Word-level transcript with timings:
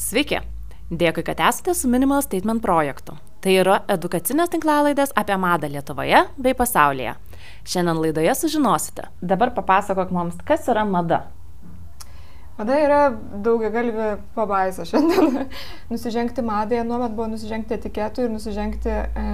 Sveiki! 0.00 0.38
Dėkui, 0.88 1.20
kad 1.26 1.40
esate 1.44 1.74
su 1.76 1.88
Minimal 1.90 2.22
Statement 2.24 2.62
projektu. 2.64 3.18
Tai 3.44 3.52
yra 3.52 3.74
edukacinės 3.92 4.48
tinklalaidės 4.48 5.12
apie 5.20 5.36
madą 5.38 5.68
Lietuvoje 5.68 6.22
bei 6.40 6.56
pasaulyje. 6.56 7.12
Šiandien 7.68 8.00
laidoje 8.00 8.32
sužinosite. 8.38 9.10
Dabar 9.20 9.52
papasakok 9.58 10.14
mums, 10.16 10.38
kas 10.48 10.64
yra 10.72 10.86
mada. 10.88 11.26
Mada 12.56 12.78
yra 12.80 13.02
daugia 13.44 13.68
galvė 13.74 14.08
pabaisa 14.38 14.88
šiandien. 14.88 15.44
nusižengti 15.92 16.46
madai, 16.48 16.80
nuomet 16.88 17.12
buvo 17.12 17.28
nusižengti 17.34 17.76
etiketų 17.76 18.24
ir 18.24 18.32
nusižengti 18.32 18.96
e, 18.96 19.26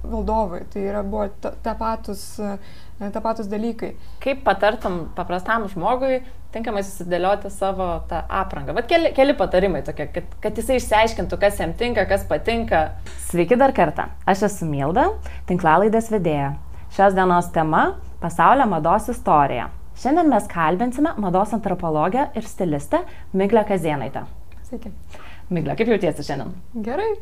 valdovui. 0.00 0.62
Tai 0.72 0.86
yra 0.94 1.04
buvo 1.04 1.28
tapatus, 1.64 2.24
e, 2.40 3.12
tapatus 3.12 3.52
dalykai. 3.52 3.92
Kaip 4.24 4.40
patartum 4.48 5.02
paprastam 5.16 5.68
žmogui 5.72 6.22
tinkamai 6.56 6.82
susidėlioti 6.86 7.50
savo 7.52 7.88
tą 8.10 8.22
aprangą? 8.40 8.74
Vat 8.76 8.88
keli, 8.90 9.12
keli 9.16 9.36
patarimai 9.36 9.82
tokie, 9.86 10.08
kad, 10.14 10.36
kad 10.42 10.58
jisai 10.58 10.80
išsiaiškintų, 10.80 11.38
kas 11.42 11.60
jam 11.62 11.74
tinka, 11.78 12.06
kas 12.08 12.24
patinka. 12.28 12.82
Sveiki 13.28 13.58
dar 13.60 13.74
kartą. 13.76 14.08
Aš 14.28 14.46
esu 14.48 14.68
Milda, 14.68 15.10
tinklalaidės 15.50 16.10
vedėja. 16.14 16.54
Šios 16.96 17.16
dienos 17.16 17.50
tema- 17.52 17.96
pasaulio 18.24 18.66
mados 18.70 19.10
istorija. 19.12 19.68
Šiandien 19.96 20.28
mes 20.28 20.44
kalbinsime 20.48 21.14
mados 21.16 21.52
antropologę 21.56 22.28
ir 22.36 22.44
stilistę 22.44 23.00
Miglę 23.32 23.64
Kazienaitę. 23.64 24.26
Sveiki. 24.68 24.92
Miglė, 25.50 25.76
kaip 25.78 25.88
jautiesi 25.88 26.24
šiandien? 26.26 26.54
Gerai. 26.82 27.12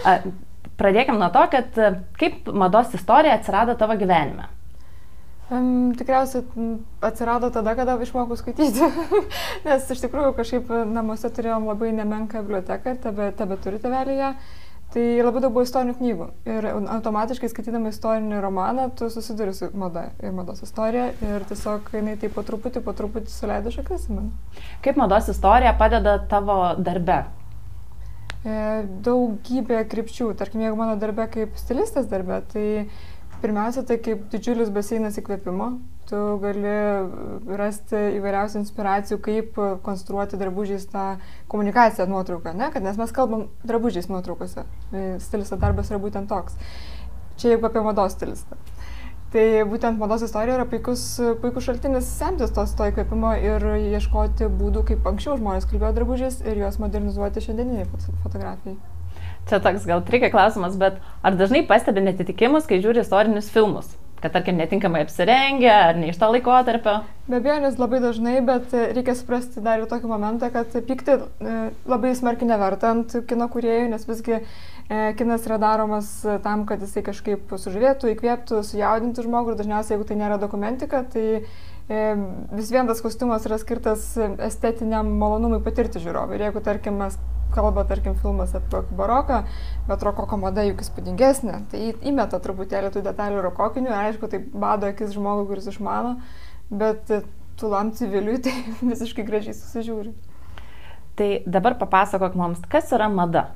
Pradėkime 0.80 1.20
nuo 1.20 1.28
to, 1.32 1.44
kad 1.52 1.76
kaip 2.18 2.48
mados 2.52 2.94
istorija 2.96 3.36
atsirado 3.36 3.76
tavo 3.76 3.96
gyvenime. 4.00 4.48
Um, 5.50 5.90
tikriausiai 5.98 6.44
atsirado 7.02 7.48
tada, 7.50 7.74
kada 7.74 7.96
išmokau 7.98 8.36
skaityti. 8.38 8.86
Nes 9.66 9.88
iš 9.90 10.02
tikrųjų 10.04 10.36
kažkaip 10.38 10.68
namuose 10.86 11.26
turėjom 11.34 11.66
labai 11.66 11.90
nemenką 11.96 12.44
biblioteką 12.44 12.94
ir 12.94 13.00
tebe, 13.02 13.30
tebe 13.34 13.58
turi 13.64 13.80
tevelėje. 13.82 14.34
Tai 14.94 15.02
labai 15.22 15.42
daug 15.42 15.52
buvo 15.54 15.62
istorinių 15.66 15.96
knygų. 15.98 16.28
Ir 16.50 16.68
automatiškai 16.70 17.50
skaitydama 17.50 17.90
istorinį 17.90 18.40
romaną, 18.42 18.88
tu 18.98 19.06
susiduri 19.10 19.52
su 19.54 19.68
mada 19.78 20.08
ir 20.22 20.32
mados 20.34 20.62
istorija. 20.66 21.12
Ir 21.26 21.44
tiesiog 21.50 21.92
jinai 21.94 22.16
taip 22.18 22.34
po 22.34 22.46
truputį, 22.46 22.82
po 22.86 22.94
truputį 22.98 23.30
suleido 23.30 23.74
šaknis 23.74 24.06
į 24.06 24.16
mane. 24.16 24.64
Kaip 24.86 24.98
mados 24.98 25.30
istorija 25.30 25.76
padeda 25.78 26.16
tavo 26.30 26.58
darbe? 26.78 27.20
E, 28.40 28.58
daugybė 29.06 29.84
krypčių. 29.92 30.32
Tarkim, 30.38 30.62
jeigu 30.66 30.78
mano 30.78 30.98
darbe 30.98 31.26
kaip 31.38 31.58
stilistės 31.60 32.10
darbe, 32.10 32.38
tai 32.50 32.66
pirmiausia, 33.42 33.84
tai 33.88 33.98
kaip 34.02 34.28
didžiulis 34.32 34.70
baseinas 34.74 35.18
įkvėpimo 35.20 35.72
tu 36.10 36.20
gali 36.42 36.74
rasti 37.58 37.98
įvairiausių 38.18 38.60
inspiracijų, 38.64 39.18
kaip 39.22 39.60
konstruoti 39.86 40.40
drabužiais 40.40 40.88
tą 40.90 41.04
komunikaciją 41.50 42.08
nuotrauką, 42.10 42.54
ne? 42.58 42.70
Kad, 42.74 42.84
nes 42.86 42.98
mes 42.98 43.14
kalbam 43.14 43.46
drabužiais 43.66 44.10
nuotraukose. 44.10 44.66
E, 44.90 45.04
stilisto 45.22 45.58
darbas 45.60 45.92
yra 45.92 46.00
būtent 46.02 46.30
toks. 46.30 46.58
Čia 47.38 47.54
jeigu 47.54 47.70
apie 47.70 47.84
mados 47.84 48.16
stilistą. 48.16 48.58
Tai 49.30 49.44
būtent 49.70 50.00
mados 50.00 50.24
istorija 50.26 50.56
yra 50.58 50.66
puikus, 50.66 51.04
puikus 51.42 51.68
šaltinis 51.68 52.08
semtis 52.18 52.50
tos 52.54 52.74
to 52.74 52.88
įkvėpimo 52.90 53.36
ir 53.38 53.66
ieškoti 53.94 54.50
būdų, 54.50 54.88
kaip 54.88 55.06
anksčiau 55.06 55.38
žmonės 55.38 55.70
kalbėjo 55.70 55.94
drabužiais 56.00 56.40
ir 56.42 56.64
juos 56.64 56.80
modernizuoti 56.82 57.44
šiandieniniai 57.46 57.86
fotografijai. 58.24 58.80
Čia 59.50 59.58
toks 59.62 59.88
gal 59.88 60.04
trikia 60.06 60.30
klausimas, 60.30 60.78
bet 60.78 61.00
ar 61.26 61.34
dažnai 61.34 61.64
pastebi 61.66 62.04
netitikimus, 62.06 62.70
kai 62.70 62.78
žiūri 62.84 63.02
istorinius 63.02 63.50
filmus? 63.50 63.90
kad 64.20 64.32
tarkim 64.32 64.56
netinkamai 64.60 65.00
apsirengę 65.04 65.70
ar 65.72 65.96
ne 65.96 66.10
iš 66.10 66.18
to 66.20 66.28
laikotarpio. 66.28 66.98
Be 67.28 67.38
abejo, 67.38 67.56
nes 67.62 67.78
labai 67.80 68.00
dažnai, 68.02 68.34
bet 68.44 68.74
reikia 68.74 69.14
suprasti 69.16 69.62
dar 69.64 69.80
ir 69.80 69.88
tokį 69.88 70.10
momentą, 70.10 70.50
kad 70.52 70.74
pykti 70.88 71.16
e, 71.16 71.54
labai 71.88 72.12
smarkiai 72.18 72.50
neverta 72.50 72.92
ant 72.94 73.16
kino 73.30 73.48
kuriejų, 73.52 73.88
nes 73.94 74.04
visgi 74.08 74.36
e, 74.36 74.42
kinas 75.16 75.48
yra 75.48 75.60
daromas 75.62 76.12
tam, 76.44 76.66
kad 76.68 76.84
jisai 76.84 77.04
kažkaip 77.06 77.56
sužavėtų, 77.64 78.12
įkvėptų, 78.12 78.60
sujaudintų 78.68 79.24
žmogų 79.24 79.54
ir 79.54 79.60
dažniausiai, 79.62 79.96
jeigu 79.96 80.08
tai 80.10 80.20
nėra 80.20 80.40
dokumentika, 80.42 81.04
tai 81.14 81.26
e, 81.40 82.04
vis 82.60 82.72
vien 82.74 82.90
tas 82.90 83.00
kostiumas 83.04 83.48
yra 83.48 83.60
skirtas 83.62 84.12
estetiniam 84.50 85.16
malonumui 85.22 85.62
patirti 85.64 86.02
žiūrovui. 86.02 86.36
Ir 86.36 86.50
jeigu, 86.50 86.66
tarkim, 86.66 87.00
mes 87.00 87.16
kalba, 87.54 87.84
tarkim, 87.88 88.16
filmas 88.20 88.54
apie 88.56 88.82
baroką, 88.96 89.42
bet 89.88 90.06
rokoko 90.06 90.38
mada 90.40 90.64
juk 90.66 90.82
įspūdingesnė, 90.84 91.58
tai 91.72 91.82
įmeta 92.10 92.40
truputėlį 92.42 92.92
tų 92.94 93.04
detalių 93.06 93.44
rokokinių, 93.48 93.92
aišku, 94.06 94.30
tai 94.32 94.40
bado 94.40 94.90
akis 94.90 95.14
žmogui, 95.16 95.48
kuris 95.50 95.70
išmano, 95.72 96.16
bet 96.70 97.10
tulam 97.60 97.92
civiliui 97.92 98.40
tai 98.44 98.56
visiškai 98.92 99.26
gražiai 99.26 99.56
susižiūri. 99.56 100.14
Tai 101.20 101.30
dabar 101.44 101.76
papasakok 101.80 102.36
mums, 102.38 102.62
kas 102.70 102.92
yra 102.96 103.10
mada. 103.12 103.50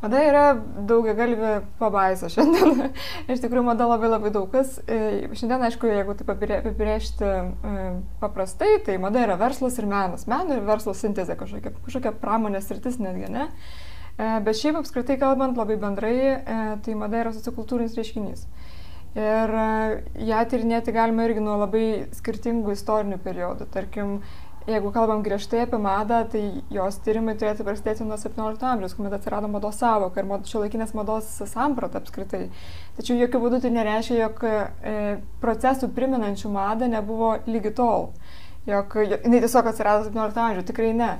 Mada 0.00 0.20
yra 0.24 0.44
daugia 0.88 1.12
galvė 1.12 1.50
pabaisa 1.76 2.30
šiandien. 2.32 2.86
Iš 3.32 3.42
tikrųjų, 3.42 3.66
mada 3.66 3.84
labai 3.84 4.08
labai 4.08 4.30
daug 4.32 4.46
kas. 4.52 4.78
E, 4.88 5.28
šiandien, 5.36 5.66
aišku, 5.66 5.90
jeigu 5.90 6.14
taip 6.16 6.32
apibrėžti 6.32 7.28
e, 7.28 7.84
paprastai, 8.22 8.78
tai 8.86 8.96
mada 9.02 9.20
yra 9.26 9.36
verslas 9.40 9.76
ir 9.76 9.88
menas. 9.90 10.24
Meno 10.30 10.56
ir 10.56 10.64
verslo 10.64 10.96
sintezė 10.96 11.36
kažkokia, 11.40 11.74
kažkokia 11.84 12.14
pramonės 12.22 12.72
rytis 12.72 12.96
netgi, 13.02 13.28
ne? 13.28 13.50
E, 14.16 14.32
bet 14.46 14.56
šiaip 14.56 14.80
apskritai 14.80 15.20
kalbant 15.20 15.60
labai 15.60 15.76
bendrai, 15.80 16.16
tai 16.80 16.96
mada 16.96 17.20
yra 17.20 17.36
sociokultūrinis 17.36 18.00
reiškinys. 18.00 18.48
Ir 19.20 19.52
ją 20.22 20.42
tyrinėti 20.48 20.94
galima 20.94 21.24
irgi 21.26 21.42
nuo 21.42 21.56
labai 21.60 21.86
skirtingų 22.14 22.72
istorinių 22.76 23.18
periodų. 23.20 23.66
Tarkim, 23.74 24.20
Jeigu 24.70 24.92
kalbam 24.94 25.22
griežtai 25.26 25.64
apie 25.64 25.78
madą, 25.82 26.20
tai 26.30 26.40
jos 26.70 26.98
tyrimai 27.02 27.32
turėtų 27.38 27.64
prasidėti 27.66 28.04
nuo 28.06 28.18
17 28.20 28.66
amžiaus, 28.70 28.92
kuomet 28.94 29.16
atsirado 29.16 29.48
mados 29.50 29.80
savoka 29.80 30.22
ir 30.22 30.28
šio 30.46 30.62
laikinės 30.62 30.92
mados 30.94 31.30
samprata 31.50 31.98
apskritai. 31.98 32.44
Tačiau 32.98 33.18
jokių 33.18 33.40
būdų 33.42 33.60
tai 33.64 33.72
nereiškia, 33.74 34.18
jog 34.20 34.44
e, 34.46 35.00
procesų 35.42 35.90
priminančių 35.96 36.52
madą 36.54 36.90
nebuvo 36.92 37.32
lygi 37.50 37.72
tol. 37.80 38.12
Jog 38.68 38.94
jinai 39.00 39.40
tiesiog 39.42 39.72
atsirado 39.72 40.06
17 40.06 40.44
amžiuje, 40.44 40.68
tikrai 40.70 40.92
ne. 40.94 41.10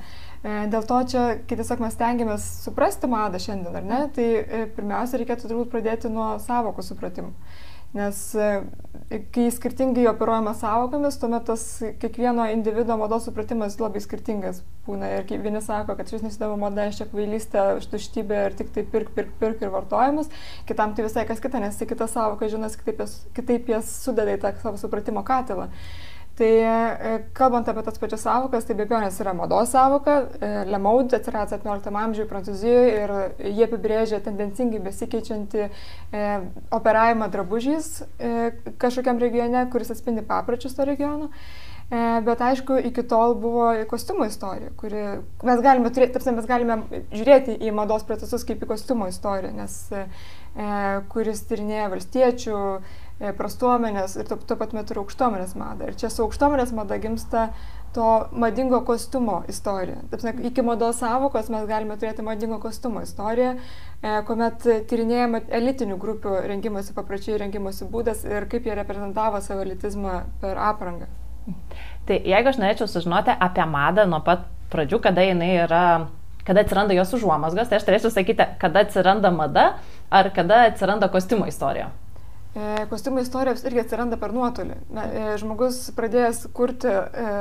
E, 0.45 0.55
dėl 0.73 0.87
to 0.87 1.01
čia, 1.11 1.25
kai 1.49 1.59
tiesiog 1.59 1.83
mes 1.83 1.99
tengiamės 1.99 2.47
suprasti 2.69 3.11
madą 3.11 3.41
šiandien, 3.43 3.81
ar 3.81 3.89
ne, 3.89 4.05
tai 4.15 4.29
e, 4.45 4.63
pirmiausia 4.77 5.19
reikėtų 5.25 5.51
turbūt 5.51 5.75
pradėti 5.75 6.13
nuo 6.13 6.37
savokų 6.45 6.87
supratimų. 6.87 7.35
Nes 7.91 8.19
e, 8.39 8.49
kai 9.35 9.49
skirtingai 9.51 10.05
operuojama 10.07 10.53
savokomis, 10.55 11.17
tuomet 11.19 11.49
tas 11.49 11.65
kiekvieno 11.99 12.45
individuo 12.53 12.95
mados 13.01 13.25
supratimas 13.27 13.75
labai 13.83 14.03
skirtingas 14.05 14.61
būna. 14.87 15.09
Ir 15.19 15.43
vieni 15.43 15.63
sako, 15.65 15.97
kad 15.99 16.13
šis 16.13 16.23
nesidavo 16.23 16.55
mada 16.61 16.87
iš 16.87 17.01
čia 17.01 17.09
kvailystė, 17.11 17.65
štuštybė 17.83 18.45
ir 18.47 18.57
tik 18.61 18.71
tai 18.77 18.85
pirk, 18.93 19.11
pirk, 19.17 19.33
pirk 19.43 19.65
ir 19.67 19.75
vartojimas. 19.75 20.31
Kitam 20.71 20.95
tai 20.95 21.09
visai 21.09 21.27
kas 21.27 21.43
kita, 21.43 21.59
nes 21.65 21.83
tai 21.83 21.91
kita 21.91 22.07
savoka, 22.11 22.47
žinas, 22.53 22.79
kitaip 22.79 23.03
jas, 23.03 23.17
kitaip 23.35 23.75
jas 23.75 23.91
sudeda 24.05 24.39
į 24.39 24.43
tą 24.45 24.55
savo 24.63 24.79
supratimo 24.79 25.27
katilą. 25.27 25.67
Tai 26.41 26.49
e, 26.49 27.17
kalbant 27.37 27.69
apie 27.69 27.83
tas 27.85 27.99
pačias 28.01 28.23
savokas, 28.25 28.65
tai 28.65 28.73
be 28.73 28.87
abejonės 28.87 29.19
yra 29.21 29.35
mados 29.37 29.75
savoka. 29.75 30.15
E, 30.41 30.49
Lemaud 30.73 31.13
atsirado 31.13 31.53
17 31.53 31.91
amžiuje 32.03 32.29
Prancūzijoje 32.31 32.95
ir 32.97 33.13
jie 33.59 33.67
apibrėžia 33.67 34.23
tendencingai 34.25 34.81
besikeičiantį 34.87 35.67
e, 35.67 36.23
operavimą 36.73 37.29
drabužiais 37.35 37.91
kažkokiam 38.81 39.21
regione, 39.21 39.67
kuris 39.75 39.93
atspindi 39.93 40.25
papročius 40.25 40.79
to 40.79 40.89
regiono. 40.89 41.29
Bet 41.91 42.39
aišku, 42.47 42.77
iki 42.87 43.03
tol 43.11 43.33
buvo 43.43 43.65
kostiumo 43.91 44.23
istorija, 44.31 44.69
kuri 44.79 45.01
mes 45.43 45.63
galime, 45.65 45.91
turėti, 45.91 46.15
tarsi, 46.15 46.31
mes 46.37 46.47
galime 46.47 46.77
žiūrėti 47.11 47.57
į 47.67 47.73
mados 47.75 48.05
procesus 48.07 48.47
kaip 48.47 48.63
į 48.63 48.69
kostiumo 48.71 49.09
istoriją, 49.11 49.51
nes 49.57 49.75
e, 49.91 50.05
kuris 51.11 51.43
tyrinėja 51.51 51.89
valstiečių, 51.91 52.61
prastuomenės 53.21 54.17
ir 54.17 54.29
tuo, 54.29 54.57
pat 54.57 54.73
metu 54.77 54.95
ir 54.95 55.03
aukštuomenės 55.03 55.53
madą. 55.61 55.91
Ir 55.91 55.99
čia 56.01 56.09
su 56.13 56.25
aukštuomenės 56.25 56.73
mada 56.77 56.97
gimsta 57.01 57.51
to 57.95 58.07
madingo 58.33 58.81
kostiumo 58.87 59.43
istorija. 59.51 59.99
Taip, 60.13 60.41
iki 60.47 60.63
mados 60.65 61.01
savokos 61.03 61.51
mes 61.53 61.67
galime 61.69 61.97
turėti 62.01 62.25
madingo 62.25 62.61
kostiumo 62.63 63.03
istoriją, 63.05 63.57
e, 64.01 64.15
kuomet 64.29 64.65
tyrinėjama 64.91 65.43
elitinių 65.61 65.99
grupių 66.01 66.37
rengimosi 66.49 66.95
papračiai, 66.97 67.41
rengimosi 67.43 67.89
būdas 67.91 68.23
ir 68.29 68.47
kaip 68.51 68.69
jie 68.69 68.79
reprezentavo 68.79 69.43
savo 69.45 69.67
elitizmą 69.67 70.23
per 70.41 70.61
aprangą. 70.71 71.11
Tai 72.07 72.17
jeigu 72.25 72.53
aš 72.53 72.61
norėčiau 72.63 72.89
sužinoti 72.89 73.35
apie 73.37 73.67
madą 73.69 74.07
nuo 74.09 74.23
pat 74.25 74.47
pradžių, 74.73 75.01
kada 75.03 75.25
jinai 75.27 75.51
yra 75.67 75.85
kada 76.47 76.65
atsiranda 76.65 76.95
jos 76.97 77.13
užuomasgas, 77.19 77.69
tai 77.69 77.79
aš 77.79 77.85
turėčiau 77.87 78.13
sakyti, 78.15 78.47
kada 78.63 78.85
atsiranda 78.87 79.31
mada 79.35 79.67
ar 80.11 80.31
kada 80.35 80.65
atsiranda 80.71 81.11
kostiumo 81.13 81.47
istorija. 81.51 81.91
E, 82.51 82.87
kostiumų 82.91 83.23
istorijos 83.23 83.61
irgi 83.63 83.85
atsiranda 83.85 84.17
per 84.19 84.33
nuotolį. 84.35 84.75
E, 84.75 85.27
žmogus 85.39 85.85
pradėjęs 85.95 86.49
kurti, 86.57 86.91
e, 86.91 87.35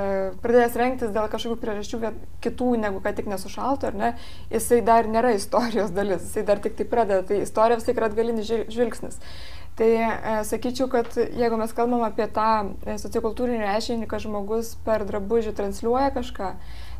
pradėjęs 0.44 0.76
rengtis 0.78 1.14
dėl 1.16 1.26
kažkokių 1.32 1.58
priežasčių 1.64 2.12
kitų 2.46 2.68
negu 2.84 3.02
kad 3.02 3.18
tik 3.18 3.30
nesušaltų, 3.32 3.90
ar 3.90 3.98
ne, 3.98 4.10
jisai 4.54 4.84
dar 4.86 5.10
nėra 5.10 5.32
istorijos 5.34 5.90
dalis, 5.96 6.28
jisai 6.28 6.44
dar 6.46 6.62
tik 6.62 6.78
tai 6.78 6.86
pradeda, 6.92 7.26
tai 7.26 7.42
istorija 7.42 7.80
vis 7.80 7.90
tik 7.90 7.98
yra 7.98 8.12
atgalinis 8.12 8.54
žvilgsnis. 8.70 9.18
Tai 9.80 9.90
sakyčiau, 10.46 10.90
kad 10.92 11.16
jeigu 11.18 11.58
mes 11.58 11.74
kalbam 11.74 12.04
apie 12.06 12.28
tą 12.36 12.76
sociokultūrinį 13.00 13.64
reiškinį, 13.64 14.10
kad 14.12 14.22
žmogus 14.26 14.74
per 14.86 15.08
drabužį 15.08 15.56
transliuoja 15.56 16.12
kažką, 16.18 16.50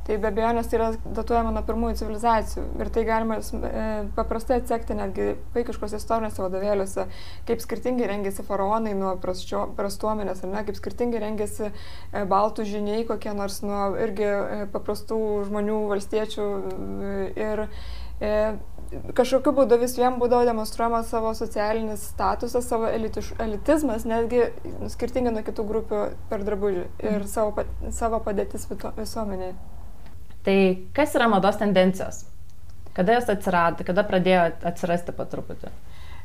Tai 0.10 0.16
be 0.18 0.26
abejonės 0.32 0.66
tai 0.66 0.78
yra 0.80 0.86
datuojama 1.14 1.52
nuo 1.54 1.62
pirmųjų 1.68 2.00
civilizacijų. 2.00 2.64
Ir 2.82 2.90
tai 2.96 3.04
galima 3.06 3.36
e, 3.38 3.84
paprastai 4.16 4.58
atsekti 4.58 4.96
netgi 4.98 5.28
vaikiškos 5.54 5.94
istorijos 6.00 6.40
vadovėliuose, 6.42 7.06
kaip 7.46 7.62
skirtingai 7.62 8.08
rengėsi 8.10 8.42
faraonai 8.48 8.96
nuo 8.98 9.12
prasčio, 9.22 9.68
prastuomenės, 9.78 10.42
ar 10.42 10.54
ne, 10.56 10.66
kaip 10.66 10.82
skirtingai 10.82 11.22
rengėsi 11.28 11.68
e, 11.70 12.26
baltų 12.34 12.66
žiniai 12.72 13.06
kokie 13.06 13.38
nors 13.38 13.62
nuo 13.62 13.92
irgi 14.02 14.26
e, 14.26 14.66
paprastų 14.74 15.22
žmonių, 15.52 15.78
valstiečių. 15.94 16.50
Ir 17.38 17.66
kažkokiu 19.14 19.54
būdu 19.62 19.78
vis 19.86 19.94
vien 20.02 20.18
būdavo 20.18 20.50
demonstruojamas 20.50 21.14
savo 21.14 21.38
socialinis 21.38 22.10
statusas, 22.16 22.66
savo 22.66 22.90
elitiš, 22.90 23.36
elitizmas, 23.46 24.10
netgi 24.10 24.48
skirtingai 24.90 25.38
nuo 25.38 25.46
kitų 25.46 25.70
grupių 25.70 26.06
per 26.34 26.50
drabužį 26.50 26.88
ir 27.06 27.20
mhm. 27.20 27.28
savo, 27.30 27.68
savo 27.94 28.26
padėtis 28.26 28.66
visuomenėje. 28.74 29.60
Tai 30.45 30.57
kas 30.95 31.15
yra 31.18 31.27
mados 31.31 31.59
tendencijos? 31.59 32.24
Kada 32.95 33.15
jos 33.15 33.30
atsirado, 33.31 33.86
kada 33.88 34.03
pradėjo 34.07 34.45
atsirasti 34.71 35.15
po 35.15 35.25
truputį? 35.30 35.71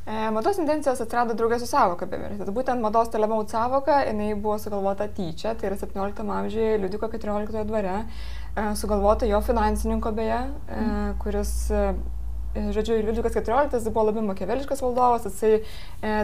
E, 0.04 0.14
mados 0.36 0.58
tendencijos 0.60 1.00
atsirado 1.00 1.36
draugės 1.36 1.62
su 1.64 1.68
savoka, 1.70 2.06
be 2.08 2.18
abejo. 2.18 2.52
Būtent 2.52 2.82
mados 2.84 3.08
telemaut 3.12 3.52
savoka, 3.52 4.02
jinai 4.04 4.34
buvo 4.34 4.58
sugalvota 4.60 5.06
tyčia, 5.08 5.54
tai 5.56 5.70
yra 5.70 5.78
17 5.80 6.24
amžiuje 6.38 6.80
Liudiko 6.82 7.08
14 7.08 7.64
dvare, 7.70 7.94
e, 8.52 8.66
sugalvota 8.76 9.28
jo 9.30 9.40
finansininko 9.44 10.12
beje, 10.12 10.42
e, 10.44 10.80
mhm. 10.80 11.16
kuris 11.24 11.54
žodžiu, 12.54 12.96
Liudvikas 13.02 13.34
XIV 13.34 13.90
buvo 13.90 14.06
labai 14.08 14.22
makeveliškas 14.28 14.82
valdovas, 14.84 15.26
jisai 15.26 15.56
e, 15.58 15.62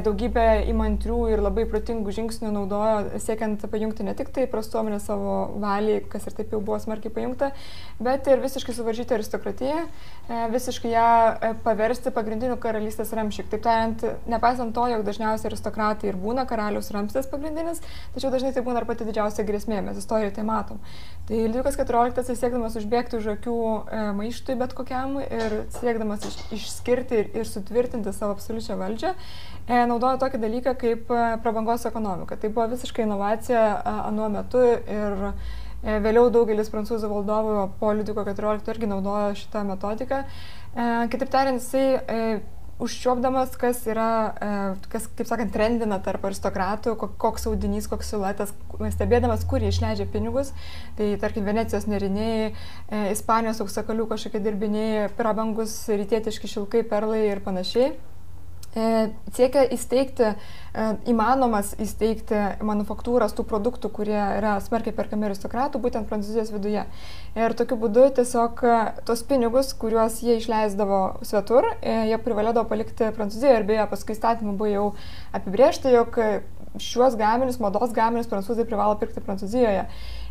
daugybę 0.07 0.45
įmantrių 0.71 1.19
ir 1.33 1.43
labai 1.43 1.65
protingų 1.71 2.15
žingsnių 2.15 2.53
naudojo, 2.55 3.21
siekiant 3.23 3.65
pajungti 3.71 4.07
ne 4.07 4.15
tik 4.19 4.31
tai 4.35 4.47
prastuomenę 4.51 5.01
savo 5.03 5.35
valiai, 5.63 6.05
kas 6.13 6.29
ir 6.29 6.37
taip 6.39 6.55
jau 6.55 6.61
buvo 6.63 6.79
smarkiai 6.83 7.13
pajungta, 7.15 7.51
bet 7.99 8.31
ir 8.31 8.43
visiškai 8.45 8.75
suvaržyti 8.77 9.17
aristokratiją, 9.17 9.83
e, 9.85 10.41
visiškai 10.55 10.95
ją 10.95 11.09
e, 11.33 11.53
paversti 11.67 12.15
pagrindiniu 12.15 12.59
karalystės 12.63 13.11
ramšyk. 13.17 13.51
Taip 13.51 13.67
tariant, 13.67 14.07
nepaisant 14.31 14.75
to, 14.77 14.87
jog 14.95 15.05
dažniausiai 15.07 15.51
aristokratai 15.51 16.13
ir 16.13 16.21
būna 16.21 16.47
karalius 16.51 16.93
ramstis 16.95 17.31
pagrindinis, 17.31 17.83
tačiau 18.15 18.31
dažnai 18.31 18.55
tai 18.55 18.63
būna 18.67 18.85
ir 18.85 18.89
pati 18.91 19.09
didžiausia 19.09 19.47
grėsmė, 19.49 19.83
mes 19.91 19.99
istorijoje 19.99 20.39
tai 20.39 20.47
matom. 20.47 20.79
Tai 21.31 21.39
Liudvikas 21.39 21.77
XIV 21.79 22.35
siekdamas 22.35 22.75
užbėgti 22.75 23.15
už 23.21 23.27
akių 23.37 23.53
e, 23.55 23.99
maištui 24.19 24.57
bet 24.59 24.73
kokiam 24.75 25.13
ir 25.23 25.53
siekdamas 25.77 26.25
iš, 26.27 26.39
išskirti 26.57 27.21
ir, 27.21 27.29
ir 27.39 27.47
sutvirtinti 27.47 28.11
savo 28.11 28.35
absoliučią 28.35 28.75
valdžią, 28.81 29.13
e, 29.69 29.77
naudojo 29.87 30.19
tokį 30.25 30.41
dalyką 30.43 30.75
kaip 30.81 31.13
e, 31.15 31.21
prabangos 31.45 31.87
ekonomika. 31.87 32.35
Tai 32.35 32.51
buvo 32.51 32.67
visiškai 32.73 33.07
inovacija 33.07 33.63
anuo 34.09 34.27
metu 34.35 34.65
ir 34.75 35.23
e, 35.29 36.01
vėliau 36.03 36.33
daugelis 36.35 36.73
prancūzų 36.75 37.13
valdovų 37.15 37.55
po 37.79 37.95
Liudiko 37.95 38.27
XIV 38.27 38.75
irgi 38.75 38.91
naudojo 38.91 39.31
šitą 39.39 39.63
metodiką. 39.71 40.25
E, 40.27 40.89
kitaip 41.15 41.31
tariant, 41.31 41.63
jisai 41.63 41.87
e, 41.95 42.41
užčiuopdamas, 42.81 43.55
kas 43.61 43.83
yra, 43.91 44.11
e, 44.41 44.51
kas, 44.93 45.07
kaip 45.19 45.29
sakant, 45.29 45.53
trendina 45.55 46.01
tarp 46.03 46.25
aristokratų, 46.29 46.97
koks 47.21 47.47
audinys, 47.51 47.89
koks 47.91 48.13
siluetas, 48.15 48.55
stebėdamas, 48.97 49.45
kur 49.49 49.63
jie 49.63 49.73
išleidžia 49.73 50.09
pinigus. 50.11 50.55
Tai 50.99 51.11
tarkim, 51.23 51.47
Venecijos 51.49 51.89
neriniai, 51.91 52.53
e, 52.53 53.03
Ispanijos 53.15 53.63
auksakalių 53.65 54.09
kažkokie 54.11 54.43
dirbiniai, 54.45 55.09
prabangus 55.17 55.83
rytietiški 55.89 56.51
šilkai, 56.51 56.85
perlai 56.89 57.27
ir 57.31 57.45
panašiai. 57.45 57.93
Siekia 58.71 59.65
įsteigti, 59.75 60.29
įmanomas 61.11 61.73
įsteigti 61.83 62.39
manufaktūras 62.63 63.35
tų 63.35 63.43
produktų, 63.51 63.91
kurie 63.97 64.21
yra 64.37 64.53
smarkiai 64.63 64.95
perkami 64.95 65.27
aristokratų, 65.27 65.81
būtent 65.83 66.07
Prancūzijos 66.07 66.53
viduje. 66.55 66.85
Ir 67.35 67.57
tokiu 67.59 67.81
būdu 67.81 68.07
tiesiog 68.21 68.63
tos 69.09 69.25
pinigus, 69.27 69.73
kuriuos 69.75 70.21
jie 70.23 70.39
išleisdavo 70.39 71.03
svetur, 71.27 71.67
jie 71.83 72.21
privalėdavo 72.23 72.71
palikti 72.71 73.11
Prancūzijoje 73.17 73.59
ir 73.59 73.69
beje 73.73 73.91
paskui 73.91 74.15
įstatymų 74.15 74.55
buvo 74.55 74.71
jau 74.71 74.87
apibriežta, 75.35 75.91
jog 75.91 76.23
šiuos 76.79 77.17
gaminius, 77.19 77.59
mados 77.59 77.91
gaminius 77.95 78.31
prancūzai 78.31 78.67
privalo 78.69 78.95
pirkti 79.01 79.23
Prancūzijoje. 79.25 79.89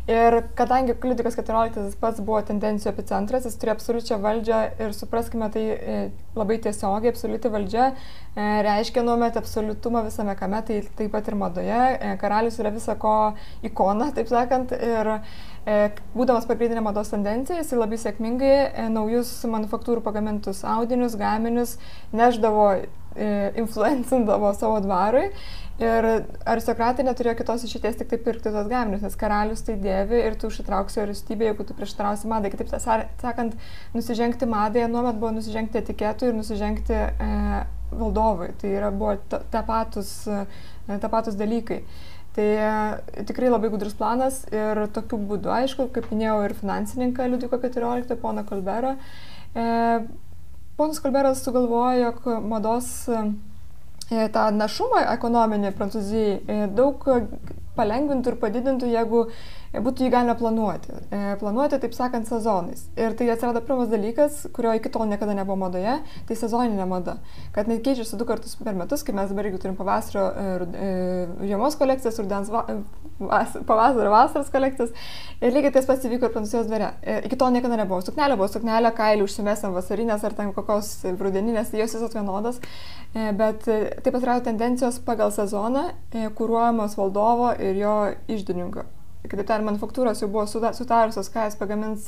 Ir 0.08 0.36
kadangi 0.56 0.94
Liudvikas 0.96 1.36
XIV 1.36 1.92
pats 2.00 2.22
buvo 2.24 2.40
tendencijų 2.48 2.88
epicentras, 2.90 3.44
jis 3.44 3.58
turėjo 3.60 3.76
absoliučią 3.76 4.16
valdžią 4.22 4.60
ir 4.80 4.94
supraskime 4.96 5.50
tai 5.52 5.64
e, 5.74 5.98
labai 6.38 6.56
tiesiogiai, 6.64 7.12
absoliuti 7.12 7.52
valdžia 7.52 7.90
e, 7.90 8.46
reiškia 8.64 9.04
nuomet 9.04 9.36
absoliutumą 9.36 10.02
visame 10.08 10.34
kame, 10.40 10.62
tai 10.66 10.80
taip 10.96 11.12
pat 11.12 11.28
ir 11.28 11.36
madoje. 11.38 11.82
E, 12.00 12.14
karalius 12.22 12.56
yra 12.62 12.72
visako 12.74 13.14
ikona, 13.66 14.08
taip 14.16 14.32
sakant, 14.32 14.72
ir 14.72 15.12
būdamas 16.16 16.46
pagrindinė 16.48 16.80
mados 16.82 17.12
tendencija, 17.12 17.58
jis 17.60 17.74
labai 17.76 17.98
sėkmingai 18.00 18.88
naujus 18.90 19.34
manufaktūrų 19.44 20.00
pagamintus 20.06 20.64
audinius, 20.64 21.18
gaminius 21.20 21.76
neždavo 22.16 22.70
influencindavo 23.16 24.52
savo 24.54 24.78
dvarui 24.84 25.26
Ir 25.80 26.04
aristokratai 26.44 27.06
neturėjo 27.06 27.38
kitos 27.38 27.62
išėties 27.64 27.94
tik 27.96 28.10
tai 28.10 28.18
pirkti 28.20 28.50
tos 28.52 28.66
gaminius, 28.68 29.00
nes 29.00 29.14
karalius 29.16 29.62
tai 29.64 29.78
dėvi 29.80 30.18
ir 30.26 30.36
tu 30.36 30.50
užsitrauksi 30.50 31.00
aristybę, 31.06 31.46
jeigu 31.48 31.64
tu 31.64 31.76
prieštarausi 31.78 32.28
madai. 32.28 32.50
Kitaip 32.52 32.68
sakant, 32.74 33.56
nusižengti 33.94 34.48
madai, 34.50 34.84
nuomet 34.92 35.16
buvo 35.16 35.32
nusižengti 35.38 35.80
etiketų 35.80 36.28
ir 36.28 36.36
nusižengti 36.36 36.98
e, 37.00 37.30
valdovui. 37.96 38.50
Tai 38.60 38.74
yra, 38.76 38.92
buvo 38.92 39.16
tapatus, 39.54 40.12
e, 40.28 41.00
tapatus 41.00 41.40
dalykai. 41.40 41.80
Tai 42.36 42.48
e, 42.68 43.24
tikrai 43.32 43.48
labai 43.48 43.72
gudrus 43.72 43.96
planas 43.96 44.42
ir 44.52 44.84
tokiu 44.92 45.16
būdu, 45.32 45.48
aišku, 45.62 45.88
kaip 45.96 46.12
minėjau, 46.12 46.42
ir 46.44 46.58
finansininką 46.60 47.32
Liudviko 47.32 47.56
XIV, 47.56 48.20
poną 48.20 48.44
Kolberą. 48.52 48.98
E, 49.56 49.70
ponas 50.80 50.98
Kolberas 50.98 51.42
sugalvojo, 51.44 51.98
jog 52.00 52.28
mados 52.48 52.86
e, 53.12 53.18
tą 54.32 54.46
našumą 54.56 55.02
ekonominį 55.12 55.74
Prancūzijai 55.76 56.36
e, 56.40 56.60
daug 56.72 57.04
palengvintų 57.76 58.32
ir 58.32 58.38
padidintų, 58.40 58.88
jeigu 58.88 59.26
būtų 59.74 60.06
jį 60.06 60.10
galima 60.10 60.34
planuoti. 60.38 60.96
E, 61.14 61.20
planuoti, 61.40 61.78
taip 61.82 61.94
sakant, 61.94 62.26
sezonais. 62.26 62.88
Ir 62.98 63.14
tai 63.18 63.28
atsirado 63.30 63.62
pirmas 63.62 63.90
dalykas, 63.92 64.42
kurio 64.56 64.72
iki 64.74 64.90
tol 64.90 65.06
niekada 65.06 65.36
nebuvo 65.38 65.58
madoje, 65.60 65.98
tai 66.26 66.38
sezoninė 66.38 66.88
mada. 66.90 67.18
Kad 67.54 67.70
net 67.70 67.84
keičiasi 67.86 68.18
du 68.18 68.26
kartus 68.26 68.56
per 68.58 68.74
metus, 68.78 69.04
kai 69.06 69.14
mes 69.14 69.30
dabar 69.30 69.46
irgi 69.46 69.62
turim 69.62 69.78
pavasario, 69.78 70.26
žiemos 71.44 71.78
kolekcijas, 71.78 72.18
rudens, 72.18 72.50
vas, 72.50 73.56
pavasario 73.68 74.10
vasaros 74.10 74.50
kolekcijas. 74.50 74.90
Ir 75.40 75.54
lygiai 75.54 75.72
tas 75.78 75.86
pats 75.88 76.04
įvyko 76.08 76.28
ir 76.28 76.34
Prancūzijos 76.34 76.66
dvare. 76.68 76.92
Iki 77.28 77.38
tol 77.40 77.54
niekada 77.54 77.78
nebuvo. 77.78 78.02
Suknelė 78.04 78.36
buvo 78.40 78.50
suknelė, 78.50 78.90
kailį 78.96 79.24
užsimesam 79.28 79.76
vasarinės 79.76 80.26
ar 80.26 80.34
ten 80.36 80.50
kokios 80.56 80.96
rudeninės, 81.14 81.70
jos 81.78 81.94
visos 81.94 82.16
vienodos. 82.16 82.58
E, 83.14 83.30
bet 83.34 83.66
e, 83.66 83.78
taip 84.04 84.20
yra 84.20 84.38
tendencijos 84.44 85.00
pagal 85.06 85.32
sezoną, 85.34 85.88
e, 86.14 86.28
kūruojamos 86.38 86.94
valdovo 86.98 87.50
ir 87.58 87.80
jo 87.80 87.94
išdininko. 88.30 88.86
Kitaip 89.20 89.44
tariant, 89.44 89.66
manufaktūros 89.68 90.22
jau 90.22 90.30
buvo 90.32 90.46
sutarusios, 90.48 91.28
ką 91.28 91.44
jis 91.44 91.56
pagamins, 91.60 92.06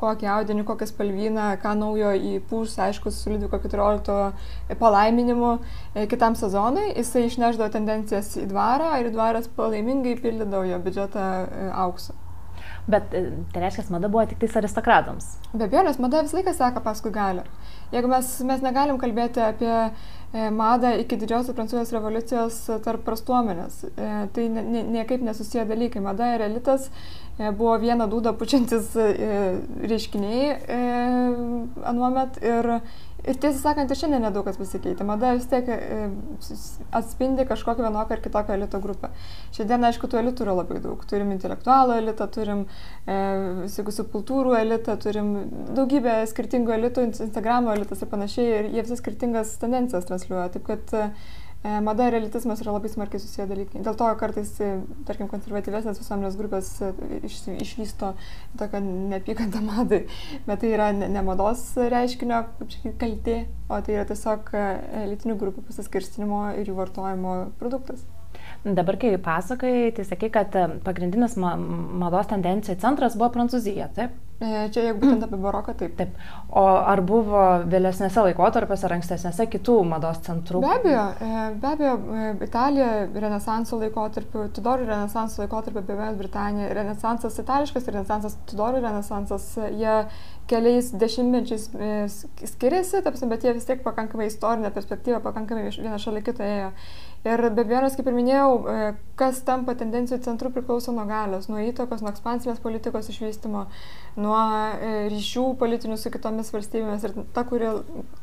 kokį 0.00 0.26
audinį, 0.34 0.64
kokią 0.66 0.88
spalvyną, 0.90 1.44
ką 1.62 1.74
naujo 1.78 2.10
įpūs, 2.32 2.74
aišku, 2.82 3.12
su 3.14 3.30
Liudviko 3.30 3.60
14 3.62 4.74
palaiminimu 4.80 5.52
kitam 6.10 6.34
sezonui. 6.38 6.90
Jisai 6.96 7.28
išneždavo 7.28 7.70
tendencijas 7.76 8.34
į 8.42 8.48
dvarą 8.50 8.96
ir 9.04 9.12
dvaras 9.14 9.46
palaimingai 9.54 10.16
pildydavo 10.18 10.66
jo 10.66 10.82
biudžetą 10.82 11.28
auksu. 11.86 12.18
Bet 12.88 13.12
tai 13.12 13.62
reiškia, 13.62 13.84
mada 13.92 14.08
buvo 14.10 14.24
tik 14.26 14.40
tais 14.42 14.54
aristokratams. 14.58 15.34
Be 15.52 15.68
abejo, 15.68 15.84
nes 15.86 15.98
mada 16.02 16.24
visą 16.24 16.40
laiką 16.40 16.56
seka 16.56 16.82
paskui 16.82 17.12
galę. 17.14 17.44
Jeigu 17.92 18.10
mes, 18.10 18.32
mes 18.48 18.64
negalim 18.64 18.98
kalbėti 19.00 19.44
apie 19.44 19.74
E, 19.74 20.17
madą 20.32 20.92
iki 21.00 21.16
didžiosios 21.16 21.56
prancūzijos 21.56 21.92
revoliucijos 21.96 22.58
tarp 22.84 23.04
prastuomenės. 23.06 23.78
E, 23.88 24.08
tai 24.34 24.48
niekaip 24.48 25.24
nesusiję 25.24 25.64
dalykai. 25.68 26.02
Mada 26.04 26.34
ir 26.34 26.44
elitas 26.50 26.90
e, 27.38 27.48
buvo 27.50 27.78
viena 27.80 28.08
dūda 28.10 28.34
pučiantis 28.36 28.92
reiškiniai 29.88 30.50
anuomet 31.88 32.42
ir, 32.44 32.72
Ir 33.28 33.36
tiesą 33.36 33.58
sakant, 33.60 33.90
ir 33.90 33.98
šiandien 34.00 34.22
nedaug 34.24 34.46
kas 34.46 34.56
pasikeitė. 34.60 35.04
Mada 35.08 35.34
vis 35.36 35.48
tiek 35.50 35.66
atspindi 36.96 37.44
kažkokią 37.48 37.84
vienokią 37.86 38.16
ar 38.16 38.22
kitokią 38.24 38.56
elito 38.56 38.80
grupę. 38.84 39.10
Šiandien, 39.56 39.88
aišku, 39.90 40.08
tų 40.08 40.22
elitų 40.22 40.46
yra 40.46 40.54
labai 40.60 40.78
daug. 40.84 41.02
Turim 41.10 41.34
intelektualų 41.34 41.98
elitą, 42.02 42.28
turim 42.32 42.64
e, 42.64 43.18
visokių 43.66 43.96
subkultūrų 43.98 44.54
elitą, 44.62 44.96
turim 45.02 45.34
daugybę 45.76 46.22
skirtingų 46.32 46.78
elitų, 46.78 47.08
Instagramo 47.10 47.74
elitas 47.76 48.04
ir 48.04 48.12
panašiai. 48.14 48.48
Ir 48.62 48.72
jie 48.78 48.86
visas 48.86 49.02
skirtingas 49.02 49.58
tendencijas 49.60 50.08
transliuoja. 50.08 50.48
Taip 50.56 50.66
kad 50.70 50.96
e, 50.96 51.10
E, 51.10 51.37
mada 51.62 52.06
ir 52.06 52.14
elitizmas 52.14 52.60
yra 52.62 52.72
labai 52.76 52.90
smarkiai 52.92 53.20
susiję 53.20 53.46
dalykai. 53.50 53.82
Dėl 53.82 53.96
to 53.98 54.08
kartais, 54.20 54.50
e, 54.62 54.68
tarkim, 55.08 55.28
konservatyvesnės 55.30 55.98
visuomenės 55.98 56.36
grupės 56.38 56.68
e, 56.86 56.92
iš, 57.26 57.40
išvysto 57.64 58.12
tokią 58.60 58.82
neapykantą 58.84 59.62
madai, 59.66 60.04
bet 60.46 60.62
tai 60.62 60.70
yra 60.76 60.92
ne, 60.94 61.08
ne 61.10 61.24
mados 61.26 61.64
reiškinio, 61.76 62.44
kaip 62.60 62.70
čia 62.74 62.94
kaltė, 63.00 63.40
o 63.66 63.80
tai 63.82 63.98
yra 63.98 64.06
tiesiog 64.08 64.54
elitinių 65.02 65.38
grupių 65.40 65.66
pasiskirstinimo 65.66 66.44
ir 66.60 66.70
jų 66.70 66.78
vartojimo 66.78 67.34
produktas. 67.58 68.06
Dabar, 68.62 68.98
kai 69.00 69.16
pasakai, 69.22 69.74
tai 69.96 70.06
sakai, 70.06 70.30
kad 70.34 70.54
pagrindinis 70.86 71.36
mados 71.38 72.30
tendencijų 72.30 72.78
centras 72.82 73.18
buvo 73.18 73.32
Prancūzija, 73.34 73.90
taip? 73.98 74.14
E, 74.38 74.68
čia 74.70 74.84
jeigu 74.84 75.00
būtent 75.02 75.24
apie 75.26 75.38
baroką, 75.42 75.72
taip. 75.74 75.96
Taip. 75.98 76.12
O 76.54 76.62
ar 76.62 77.00
buvo 77.02 77.40
vėlesnėse 77.66 78.22
laikotarpiuose 78.22 78.86
ar 78.86 78.94
ankstesnėse 78.94 79.48
kitų 79.50 79.74
mados 79.90 80.20
centrų? 80.22 80.60
Be 80.62 80.70
abejo, 80.76 81.06
e, 81.18 81.40
be 81.58 81.70
abejo, 81.72 81.94
e, 81.98 82.28
Italija 82.46 82.90
Renesanso 83.10 83.80
laikotarpiu, 83.82 84.44
Tudorų 84.54 84.86
Renesanso 84.86 85.42
laikotarpiu, 85.42 85.82
be 85.82 85.96
abejo, 85.96 86.14
Britanija, 86.22 86.70
Renesansas 86.78 87.40
itališkas, 87.42 87.90
Renesansas, 87.90 88.38
Tudorų 88.46 88.84
Renesansas, 88.86 89.50
jie 89.74 89.98
keliais 90.48 90.92
dešimtmečiais 90.96 91.66
skiriasi, 92.54 93.02
tapsim, 93.04 93.28
bet 93.34 93.42
jie 93.44 93.52
vis 93.58 93.66
tiek 93.68 93.82
pakankamai 93.84 94.30
istorinė 94.30 94.70
perspektyva, 94.72 95.18
pakankamai 95.24 95.66
viena 95.74 95.98
šalia 96.00 96.22
kito 96.24 96.46
ėjo. 96.46 96.70
Ir 97.26 97.42
be 97.50 97.64
abejonės, 97.66 97.98
kaip 97.98 98.06
ir 98.08 98.14
minėjau, 98.14 98.52
kas 99.18 99.42
tampa 99.44 99.74
tendencijų 99.76 100.20
centru 100.24 100.52
priklauso 100.54 100.94
nuo 100.94 101.04
galios, 101.08 101.50
nuo 101.50 101.58
įtakos, 101.66 102.00
nuo 102.04 102.14
ekspansinės 102.14 102.62
politikos 102.62 103.10
išvystymo, 103.10 103.66
nuo 104.16 104.38
e, 104.38 104.92
ryšių 105.12 105.44
politinių 105.60 105.98
su 106.00 106.12
kitomis 106.14 106.50
valstybėmis. 106.54 107.04
Ir 107.06 107.14
ta, 107.36 107.44
kuri 107.48 107.70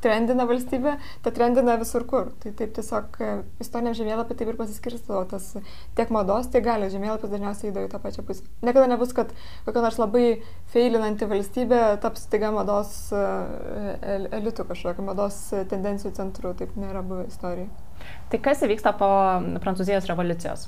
trendina 0.04 0.48
valstybė, 0.50 0.96
ta 1.25 1.34
trendina 1.36 1.77
visur 1.82 2.06
kur. 2.10 2.32
Tai 2.44 2.54
taip 2.60 2.75
tiesiog 2.77 3.20
e, 3.22 3.32
istoriniam 3.63 3.98
žemėlapį 3.98 4.38
taip 4.39 4.51
ir 4.51 4.60
pasiskirstavo. 4.60 5.24
Tas 5.32 5.51
tiek 5.98 6.13
mados, 6.15 6.50
tiek 6.54 6.65
galios 6.65 6.94
žemėlapis 6.96 7.34
dažniausiai 7.34 7.72
įdo 7.72 7.86
į 7.86 7.92
tą 7.94 8.01
pačią 8.04 8.25
pusę. 8.27 8.46
Niekada 8.65 8.89
nebus, 8.92 9.13
kad 9.18 9.34
kokia 9.68 9.86
nors 9.86 10.00
labai 10.01 10.25
feilinanti 10.74 11.30
valstybė 11.30 11.82
taps 12.04 12.27
taiga 12.32 12.54
mados 12.56 12.96
elitų 13.13 14.68
kažkokio, 14.72 15.06
mados 15.06 15.42
tendencijų 15.72 16.15
centru. 16.18 16.56
Taip 16.58 16.77
nėra 16.80 17.04
buvę 17.06 17.27
istorijoje. 17.30 17.70
Tai 18.30 18.42
kas 18.44 18.63
įvyksta 18.65 18.96
po 19.00 19.08
Prancūzijos 19.63 20.10
revoliucijos? 20.10 20.68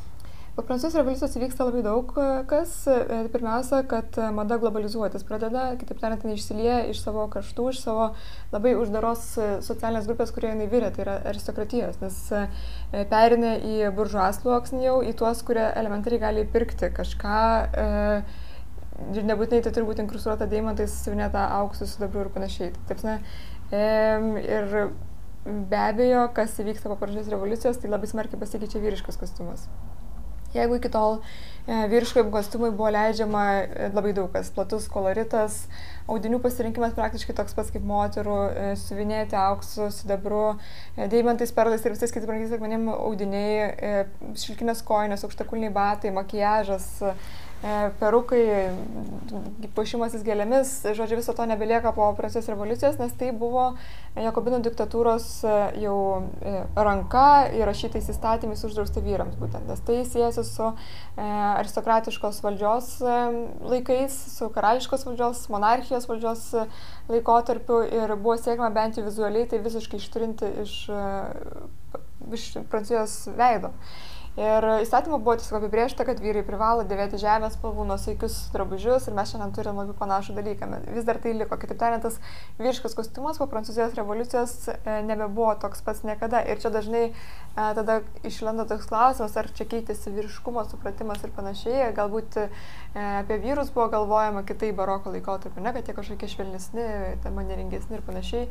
Prancūzijos 0.57 0.95
revoliucijos 0.97 1.35
įvyksta 1.37 1.65
labai 1.67 1.83
daug 1.85 2.09
kas. 2.49 2.71
E, 2.89 3.17
pirmiausia, 3.29 3.83
kad 3.89 4.15
mada 4.33 4.57
globalizuotis 4.57 5.25
pradeda, 5.27 5.67
kitaip 5.77 5.99
tariant, 6.01 6.23
jinai 6.25 6.37
išsilieja 6.39 6.79
iš 6.89 7.03
savo 7.03 7.27
kraštų, 7.29 7.67
iš 7.69 7.81
savo 7.83 8.07
labai 8.55 8.73
uždaros 8.79 9.21
socialinės 9.67 10.07
grupės, 10.09 10.33
kurioje 10.33 10.55
jinai 10.55 10.69
vyrė, 10.71 10.89
tai 10.95 11.03
yra 11.05 11.17
aristokratijos, 11.29 11.99
nes 12.01 12.17
e, 12.33 12.41
perinė 13.11 13.51
į 13.69 13.91
buržuas 13.99 14.41
sluoksnį 14.41 14.81
jau, 14.87 14.95
į 15.05 15.13
tuos, 15.19 15.43
kurie 15.45 15.67
elementariai 15.67 16.23
gali 16.25 16.47
pirkti 16.55 16.89
kažką. 16.97 17.43
E, 17.85 18.47
ir 19.13 19.29
nebūtinai 19.29 19.61
tai 19.61 19.75
turi 19.75 19.85
būti 19.91 20.01
inkrustuota 20.07 20.49
deimantais, 20.49 20.95
siuvinėta 21.03 21.45
auksu, 21.59 21.85
sidabru 21.85 22.25
ir 22.25 22.31
panašiai. 22.33 22.71
Taip, 22.89 23.05
ne, 23.05 23.19
e, 23.69 23.85
ir 24.41 24.73
be 25.45 25.85
abejo, 25.85 26.25
kas 26.33 26.57
įvyksta 26.65 26.89
po 26.89 26.97
pražės 26.97 27.29
revoliucijos, 27.29 27.77
tai 27.77 27.93
labai 27.93 28.09
smarkiai 28.09 28.41
pasikeičia 28.41 28.81
vyriškas 28.81 29.21
kostiumas. 29.21 29.69
Jeigu 30.55 30.77
iki 30.79 30.89
tol 30.91 31.17
e, 31.19 31.75
vyriškam 31.91 32.29
kostiumui 32.31 32.69
buvo 32.71 32.89
leidžiama 32.95 33.43
e, 33.59 33.89
labai 33.95 34.13
daug 34.15 34.29
kas, 34.31 34.49
platus 34.55 34.87
koloritas, 34.91 35.57
audinių 36.07 36.39
pasirinkimas 36.43 36.95
praktiškai 36.95 37.35
toks 37.35 37.57
pats 37.57 37.73
kaip 37.73 37.83
moterų, 37.87 38.37
e, 38.47 38.69
suvinėti 38.79 39.35
auksu, 39.39 39.89
sidabru, 39.95 40.45
deimantais, 41.11 41.51
perlais 41.55 41.83
ir 41.83 41.97
visais 41.97 42.13
kitais 42.15 42.29
brangiais 42.29 42.55
akmenim 42.55 42.87
audiniai, 42.95 44.05
šilkinės 44.39 44.85
koinės, 44.87 45.27
aukštakulniai 45.27 45.73
batai, 45.75 46.15
makiažas, 46.15 46.87
perukai, 47.97 48.69
pašimasis 49.75 50.21
gėlėmis, 50.25 50.73
žodžiu, 50.93 51.17
viso 51.17 51.33
to 51.33 51.45
nebelieka 51.49 51.89
po 51.95 52.11
prancūzijos 52.17 52.51
revoliucijos, 52.53 52.99
nes 53.01 53.13
tai 53.17 53.31
buvo 53.33 53.71
Jakobino 54.17 54.59
diktatūros 54.65 55.25
e, 55.45 55.55
jau 55.81 55.97
e, 56.41 56.53
ranka 56.77 57.49
įrašytais 57.57 58.09
įstatymais 58.13 58.61
uždrausta 58.65 59.01
vyrams 59.01 59.37
būtent, 59.41 59.65
nes 59.69 59.81
tai 59.85 60.03
siejasi 60.05 60.43
su 60.45 60.69
aristokratiškos 61.17 62.41
valdžios 62.45 62.91
laikais, 63.65 64.17
su 64.37 64.49
karališkos 64.53 65.07
valdžios, 65.07 65.47
monarchijos 65.53 66.05
valdžios 66.09 66.43
laikotarpiu 67.09 67.81
ir 67.85 68.13
buvo 68.15 68.37
siekima 68.37 68.69
bent 68.73 68.99
jau 68.99 69.05
vizualiai 69.07 69.49
tai 69.49 69.63
visiškai 69.65 70.01
ištrinti 70.01 70.51
iš, 70.65 70.75
iš 72.37 72.45
prancūzijos 72.69 73.17
veido. 73.37 73.73
Ir 74.37 74.65
įstatymu 74.83 75.17
buvo 75.25 75.33
tiesiog 75.39 75.63
apibriešta, 75.63 76.05
kad 76.05 76.19
vyrai 76.21 76.43
privalo 76.45 76.83
dėvėti 76.85 77.17
žemės 77.17 77.55
spalvų 77.57 77.87
nusaikius 77.89 78.35
drabužius 78.53 79.07
ir 79.09 79.15
mes 79.17 79.31
šiandien 79.31 79.53
turime 79.55 79.81
labai 79.81 79.95
panašų 79.97 80.35
dalyką. 80.37 80.67
Vis 80.93 81.07
dar 81.07 81.17
tai 81.23 81.31
liko. 81.33 81.57
Kitaip 81.57 81.79
tariant, 81.81 82.05
tas 82.05 82.19
vyriškas 82.59 82.93
kostiumas 82.99 83.39
po 83.41 83.47
Prancūzijos 83.49 83.97
revoliucijos 83.97 84.53
e, 84.75 84.77
nebebuvo 85.07 85.55
toks 85.63 85.81
pats 85.81 86.05
niekada. 86.05 86.43
Ir 86.45 86.61
čia 86.61 86.69
dažnai 86.69 87.01
e, 87.07 87.13
tada 87.57 88.03
išlenda 88.29 88.67
toks 88.69 88.85
klausimas, 88.91 89.33
ar 89.41 89.49
čia 89.57 89.65
keitėsi 89.73 90.13
vyriškumo 90.13 90.67
supratimas 90.69 91.25
ir 91.25 91.33
panašiai. 91.33 91.89
Galbūt 91.97 92.37
e, 92.43 92.45
apie 93.23 93.39
vyrus 93.41 93.73
buvo 93.73 93.89
galvojama 93.95 94.45
kitai 94.45 94.69
baroko 94.77 95.15
laikotarpiu, 95.17 95.65
ne, 95.65 95.73
kad 95.73 95.89
jie 95.89 95.97
kažkokie 95.97 96.29
švelnesni, 96.35 96.85
manieringesni 97.25 97.97
ir 97.97 98.05
panašiai. 98.05 98.45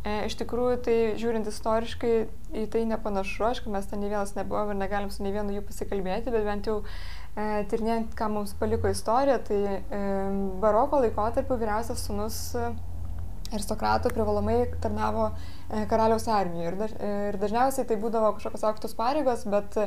E, 0.00 0.12
iš 0.30 0.36
tikrųjų, 0.40 0.76
tai 0.86 0.96
žiūrint 1.20 1.48
istoriškai, 1.50 2.12
į 2.56 2.66
tai 2.72 2.86
nepanašu, 2.88 3.44
aišku, 3.50 3.72
mes 3.72 3.88
ten 3.88 4.00
nei 4.00 4.08
vienas 4.08 4.32
nebuvom 4.36 4.72
ir 4.72 4.78
negalim 4.80 5.10
su 5.12 5.24
nei 5.24 5.34
vienu 5.34 5.52
jų 5.58 5.64
pasikalbėti, 5.68 6.32
bet 6.32 6.46
bent 6.46 6.70
jau 6.70 6.78
e, 6.80 7.66
tirnėjant, 7.68 8.14
ką 8.16 8.30
mums 8.32 8.54
paliko 8.56 8.88
istorija, 8.88 9.36
tai 9.44 9.60
e, 9.76 10.04
baroko 10.62 11.02
laikotarpiu 11.04 11.60
vyriausias 11.60 12.06
sunus 12.08 12.40
e, 12.56 12.70
aristokratų 13.50 14.12
privalomai 14.14 14.58
tarnavo 14.82 15.28
e, 15.30 15.84
karaliaus 15.90 16.26
armijoje. 16.30 16.70
Ir, 16.70 16.78
daž, 16.80 16.94
e, 16.96 17.12
ir 17.30 17.38
dažniausiai 17.42 17.88
tai 17.88 17.98
būdavo 18.00 18.32
kažkokios 18.36 18.66
aukštos 18.70 18.96
pareigos, 18.98 19.44
bet 19.50 19.78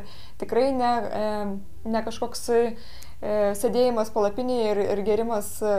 tikrai 0.41 0.69
ne, 0.75 0.91
e, 1.23 1.89
ne 1.89 2.03
kažkoks 2.05 2.45
sėdėjimas 3.55 4.09
palapinėje 4.11 4.71
ir, 4.73 4.79
ir 4.95 5.01
gerimas 5.07 5.47
e, 5.63 5.73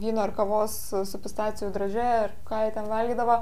vyno 0.00 0.22
ar 0.22 0.32
kavos 0.36 0.76
su 1.04 1.20
pistacijų 1.20 1.68
draže 1.74 2.04
ar 2.04 2.32
ką 2.48 2.62
jie 2.64 2.70
ten 2.76 2.88
valgydavo. 2.88 3.36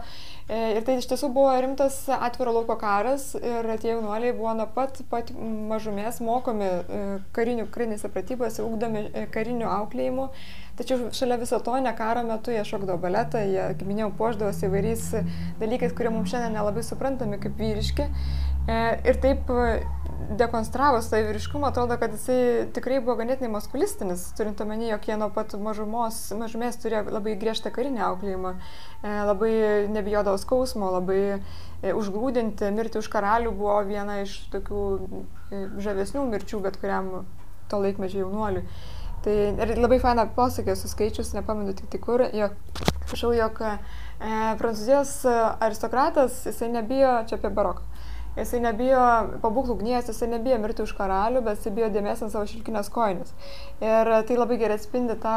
E, 0.49 0.59
ir 0.79 0.87
tai 0.87 0.97
iš 0.99 1.07
tiesų 1.13 1.31
buvo 1.35 1.53
rimtas 1.63 2.01
atviro 2.13 2.55
lauko 2.57 2.75
karas 2.81 3.33
ir 3.39 3.69
tie 3.83 3.93
jaunuoliai 3.93 4.35
buvo 4.35 4.57
nuo 4.59 4.67
pat, 4.75 4.99
pat 5.13 5.31
mažumės 5.39 6.19
mokomi 6.25 6.71
karinių, 7.37 7.69
karinėse 7.71 8.11
pratybose, 8.11 8.65
ugdomi 8.67 9.07
karinių 9.35 9.71
auklėjimų. 9.71 10.29
Tačiau 10.81 11.11
šalia 11.15 11.37
viso 11.39 11.61
to, 11.63 11.77
ne 11.85 11.93
karo 11.95 12.25
metu 12.27 12.51
jie 12.51 12.63
šokdavo 12.67 12.99
baletą, 13.05 13.43
jie, 13.45 13.67
kaip 13.77 13.87
minėjau, 13.87 14.15
puoždavosi 14.19 14.67
įvairiais 14.67 15.11
dalykais, 15.61 15.93
kurie 15.95 16.11
mums 16.11 16.33
šiandien 16.33 16.57
nelabai 16.57 16.83
suprantami 16.87 17.39
kaip 17.43 17.61
vyriški. 17.61 18.09
Ir 18.73 19.19
taip 19.21 19.51
dekonstravus 20.31 21.09
tą 21.09 21.17
vyriškumą, 21.27 21.67
atrodo, 21.67 21.99
kad 21.99 22.13
jisai 22.15 22.69
tikrai 22.75 23.01
buvo 23.01 23.17
ganėtinai 23.21 23.51
maskulistinis, 23.53 24.25
turint 24.39 24.61
omeny, 24.65 24.89
jog 24.91 25.09
jie 25.09 25.19
nuo 25.21 25.29
pat 25.35 25.55
mažumos, 25.61 26.19
mažumės 26.39 26.79
turėjo 26.83 27.13
labai 27.13 27.35
griežtą 27.41 27.73
karinį 27.75 28.03
auklėjimą, 28.07 28.55
e, 28.55 29.13
labai 29.29 29.53
nebijodavo 29.93 30.41
skausmo, 30.41 30.91
labai 30.97 31.21
e, 31.35 31.93
užgrūdinti, 31.93 32.71
mirti 32.77 33.01
už 33.03 33.11
karalių 33.13 33.53
buvo 33.59 33.77
viena 33.89 34.23
iš 34.23 34.39
tokių 34.55 34.83
e, 34.97 35.63
žavesnių 35.85 36.27
mirčių 36.33 36.63
bet 36.65 36.81
kuriam 36.81 37.13
to 37.71 37.83
laikmečio 37.83 38.25
jaunuoliui. 38.25 38.67
Tai 39.23 39.37
labai 39.79 40.01
faina 40.03 40.27
posakė 40.27 40.75
su 40.75 40.89
skaičius, 40.91 41.35
nepamenu 41.37 41.77
tik 41.79 41.93
tik 41.93 42.03
kur, 42.03 42.25
jog, 42.35 42.57
prašau, 43.07 43.31
jog 43.37 43.61
e, 43.63 43.77
prancūzijos 44.59 45.15
aristokratas, 45.63 46.43
jisai 46.49 46.73
nebijo, 46.75 47.21
čia 47.31 47.39
apie 47.39 47.53
baroką, 47.55 47.87
Jisai 48.33 48.63
nebijo 48.65 49.01
pabūklų 49.43 49.75
ugnies, 49.77 50.07
jisai 50.09 50.31
nebijo 50.31 50.57
mirti 50.63 50.85
už 50.87 50.95
karalių, 50.97 51.43
bet 51.45 51.61
jisai 51.61 51.75
bijo 51.77 51.91
dėmesį 51.93 52.27
ant 52.27 52.33
savo 52.33 52.49
šilkinės 52.49 52.89
koinės. 52.93 53.35
Ir 53.85 54.13
tai 54.29 54.39
labai 54.39 54.57
gerai 54.63 54.79
atspindi 54.81 55.19
tą, 55.21 55.37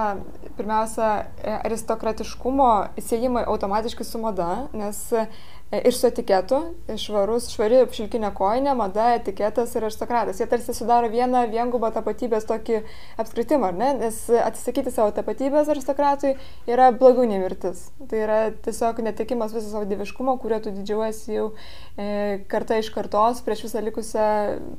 pirmiausia, 0.56 1.10
aristokratiškumo 1.58 2.70
įsėjimą 3.02 3.44
automatiškai 3.52 4.08
su 4.08 4.22
mada, 4.24 4.50
nes 4.72 5.04
E, 5.16 5.28
ir 5.72 5.94
su 5.94 6.08
etiketu, 6.08 6.60
švarus, 7.02 7.48
švari 7.54 7.82
šilkinė 7.96 8.30
koinė, 8.38 8.74
mada, 8.78 9.08
etiketas 9.18 9.74
ir 9.76 9.88
aristokratas. 9.88 10.40
Jie 10.40 10.48
tarsi 10.52 10.76
sudaro 10.78 11.10
vieną 11.12 11.46
viengubą 11.52 11.90
tapatybės 11.96 12.46
tokį 12.50 12.82
apskritimą, 13.22 13.72
ne? 13.76 13.92
nes 14.04 14.20
atsisakyti 14.42 14.94
savo 14.94 15.14
tapatybės 15.16 15.72
aristokratui 15.74 16.36
yra 16.70 16.92
blogiau 16.96 17.26
nei 17.30 17.42
mirtis. 17.42 17.88
Tai 18.10 18.22
yra 18.28 18.40
tiesiog 18.68 19.02
netikimas 19.10 19.56
viso 19.56 19.72
savo 19.72 19.90
dieviškumo, 19.90 20.38
kurio 20.44 20.62
tu 20.64 20.74
didžiuojasi 20.76 21.36
jau 21.40 21.50
e, 21.98 22.08
karta 22.52 22.80
iš 22.82 22.94
kartos 22.96 23.44
prieš 23.46 23.68
visą 23.68 23.84
likusią 23.90 24.30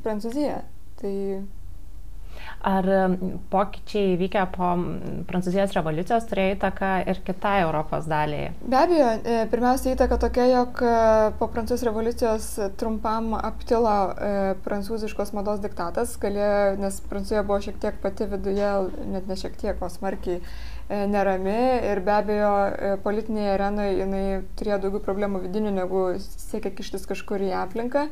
Prancūziją. 0.07 0.63
Tai 1.01 1.15
Ar 2.67 2.87
pokyčiai 3.51 4.17
vykę 4.19 4.43
po 4.55 4.73
Prancūzijos 5.29 5.75
revoliucijos 5.77 6.27
turėjo 6.27 6.57
įtaką 6.57 6.91
ir 7.13 7.21
kitai 7.27 7.61
Europos 7.63 8.09
daliai? 8.11 8.49
Be 8.67 8.79
abejo, 8.81 9.11
e, 9.23 9.37
pirmiausia 9.53 9.95
įtaka 9.95 10.19
tokia, 10.25 10.49
jog 10.51 10.83
e, 10.83 10.95
po 11.39 11.47
Prancūzijos 11.53 11.87
revoliucijos 11.87 12.49
trumpam 12.81 13.37
aptilo 13.39 13.97
e, 14.11 14.33
prancūziškos 14.67 15.35
mados 15.37 15.63
diktatas, 15.63 16.17
galėjo, 16.23 16.79
nes 16.83 16.99
Prancūzija 17.11 17.45
buvo 17.47 17.61
šiek 17.69 17.79
tiek 17.83 18.01
pati 18.03 18.27
viduje, 18.33 18.73
net 19.15 19.31
ne 19.31 19.39
šiek 19.39 19.55
tiek, 19.63 19.79
o 19.79 19.93
smarkiai 19.93 20.41
nerami 20.89 21.57
ir 21.91 22.01
be 22.07 22.13
abejo 22.15 22.51
politinėje 23.03 23.53
arenoje 23.57 23.97
jinai 23.99 24.25
turėjo 24.59 24.79
daugiau 24.85 25.03
problemų 25.03 25.43
vidinių 25.47 25.73
negu 25.75 26.03
siekia 26.23 26.71
kištis 26.79 27.09
kažkur 27.11 27.43
į 27.43 27.51
aplinką. 27.59 28.07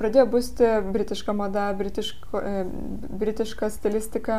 Pradėjo 0.00 0.26
būsti 0.34 0.72
britiška 0.92 1.32
mada, 1.36 1.70
britiško, 1.78 2.42
britiška 3.22 3.72
stilistika 3.72 4.38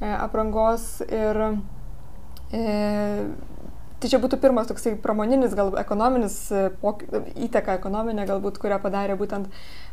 aprangos 0.00 1.02
ir 1.08 1.44
Tai 4.02 4.08
čia 4.10 4.18
būtų 4.18 4.34
pirmas 4.42 4.66
toksai 4.66 4.96
pramoninis, 4.98 5.52
gal 5.54 5.68
ekonominis 5.78 6.34
pok... 6.82 7.04
įtaka 7.46 7.76
ekonominė 7.78 8.24
galbūt, 8.26 8.58
kurią 8.58 8.80
padarė 8.82 9.14
būtent 9.20 9.46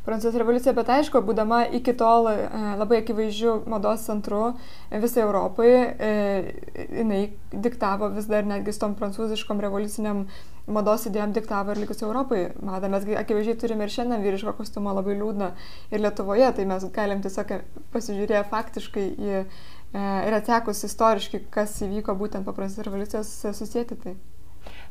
Prancūzijos 0.08 0.40
revoliucija, 0.42 0.74
bet 0.74 0.90
aišku, 0.90 1.22
būdama 1.28 1.60
iki 1.78 1.94
tol 1.94 2.26
e, 2.32 2.38
labai 2.80 3.04
akivaizdžių 3.04 3.54
mados 3.70 4.08
centru 4.08 4.56
visai 4.90 5.22
Europai, 5.28 5.70
e, 5.70 6.69
jinai 6.91 7.22
diktavo 7.51 8.10
vis 8.15 8.29
dar 8.29 8.48
netgi 8.48 8.74
su 8.75 8.84
tom 8.84 8.96
prancūziškom 9.00 9.62
revoliuciniam 9.65 10.25
mados 10.69 11.08
idėjom 11.10 11.34
diktavo 11.34 11.74
ir 11.74 11.81
likusiai 11.84 12.08
Europai. 12.10 12.43
Madą 12.65 12.91
mes 12.93 13.08
akivaizdžiai 13.24 13.58
turime 13.62 13.88
ir 13.88 13.93
šiandien 13.93 14.25
vyriško 14.25 14.53
kostiumo 14.58 14.93
labai 14.98 15.17
liūdną 15.17 15.51
ir 15.89 16.03
Lietuvoje, 16.03 16.51
tai 16.58 16.67
mes 16.69 16.86
galim 16.93 17.24
tiesiog 17.25 17.58
pasižiūrėję 17.96 18.46
faktiškai 18.53 19.10
į 19.17 19.43
E, 19.89 20.01
ir 20.27 20.36
atsekus 20.38 20.84
istoriškai, 20.86 21.48
kas 21.53 21.79
įvyko 21.81 22.13
būtent 22.17 22.46
po 22.46 22.53
prancūzijos 22.53 22.86
revoliucijos, 22.86 23.31
susijęti 23.58 23.98
tai. 24.03 24.13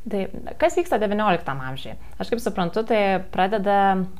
Tai 0.09 0.23
kas 0.59 0.75
vyksta 0.78 0.99
XIX 0.99 1.52
amžiuje? 1.52 1.95
Aš 2.19 2.33
kaip 2.33 2.43
suprantu, 2.43 2.83
tai 2.88 3.21
pradeda 3.31 3.76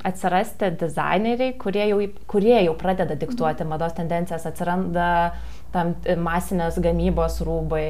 atsirasti 0.06 0.70
dizaineriai, 0.78 1.56
kurie 1.58 1.87
jau, 1.88 1.99
kurie 2.30 2.58
jau 2.61 2.76
pradeda 2.78 3.16
diktuoti 3.18 3.64
mhm. 3.64 3.73
mados 3.73 3.97
tendencijas, 3.99 4.47
atsiranda 4.47 5.08
tam 5.75 5.96
masinės 6.25 6.78
gamybos 6.82 7.42
rūbai, 7.46 7.84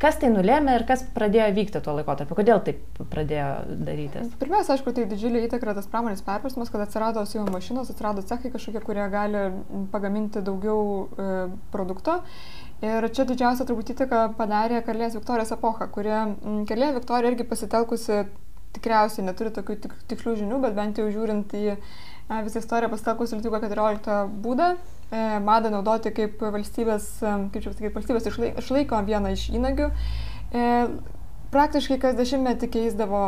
Kas 0.00 0.16
tai 0.16 0.30
nulėmė 0.32 0.72
ir 0.78 0.84
kas 0.88 1.02
pradėjo 1.12 1.50
vykti 1.56 1.80
tuo 1.84 1.92
laikotarpiu? 1.98 2.36
Kodėl 2.38 2.62
taip 2.64 3.00
pradėjo 3.12 3.48
darytis? 3.84 4.30
Pirmiausia, 4.40 4.76
aišku, 4.76 4.94
tai 4.96 5.04
didžiulį 5.10 5.42
įtaką 5.50 5.74
tas 5.76 5.88
pramonės 5.92 6.24
perversmas, 6.24 6.70
kad 6.72 6.84
atsirado 6.86 7.24
siūlo 7.28 7.52
mašinos, 7.52 7.90
atsirado 7.92 8.24
cechai 8.24 8.52
kažkokie, 8.54 8.80
kurie 8.86 9.04
gali 9.12 9.44
pagaminti 9.92 10.40
daugiau 10.46 10.80
e, 11.04 11.28
produkto. 11.74 12.16
Ir 12.80 13.08
čia 13.12 13.28
didžiausia 13.28 13.68
turbūt 13.68 13.92
įtaka 13.92 14.24
padarė 14.40 14.80
Karlės 14.86 15.18
Viktorijos 15.18 15.52
epocha, 15.58 15.90
kurie 15.92 16.24
Karlė 16.70 16.94
Viktorija 16.96 17.34
irgi 17.34 17.48
pasitelkusi, 17.52 18.24
tikriausiai 18.78 19.28
neturi 19.28 19.52
tokių 19.56 19.80
tik, 19.84 19.96
tikslių 20.08 20.38
žinių, 20.40 20.64
bet 20.64 20.76
bent 20.76 21.00
jau 21.00 21.10
žiūrint 21.12 21.52
į 21.56 21.76
visą 22.48 22.64
istoriją 22.64 22.88
pasitelkusi 22.96 23.36
Lietuvio 23.36 23.60
14 23.68 24.22
būdą, 24.44 24.76
E, 24.76 24.95
madą 25.10 25.70
naudoti 25.70 26.10
kaip 26.14 26.40
valstybės, 26.40 27.10
e, 27.22 27.34
kaip 27.52 27.62
čia 27.62 27.74
pasakyti, 27.74 27.92
valstybės 27.94 28.56
išlaiko 28.62 29.02
vieną 29.06 29.34
iš 29.36 29.50
įnagių. 29.54 29.92
E, 30.50 30.64
praktiškai 31.54 31.96
kas 32.02 32.16
dešimtmetį 32.18 32.68
keisdavo, 32.74 33.20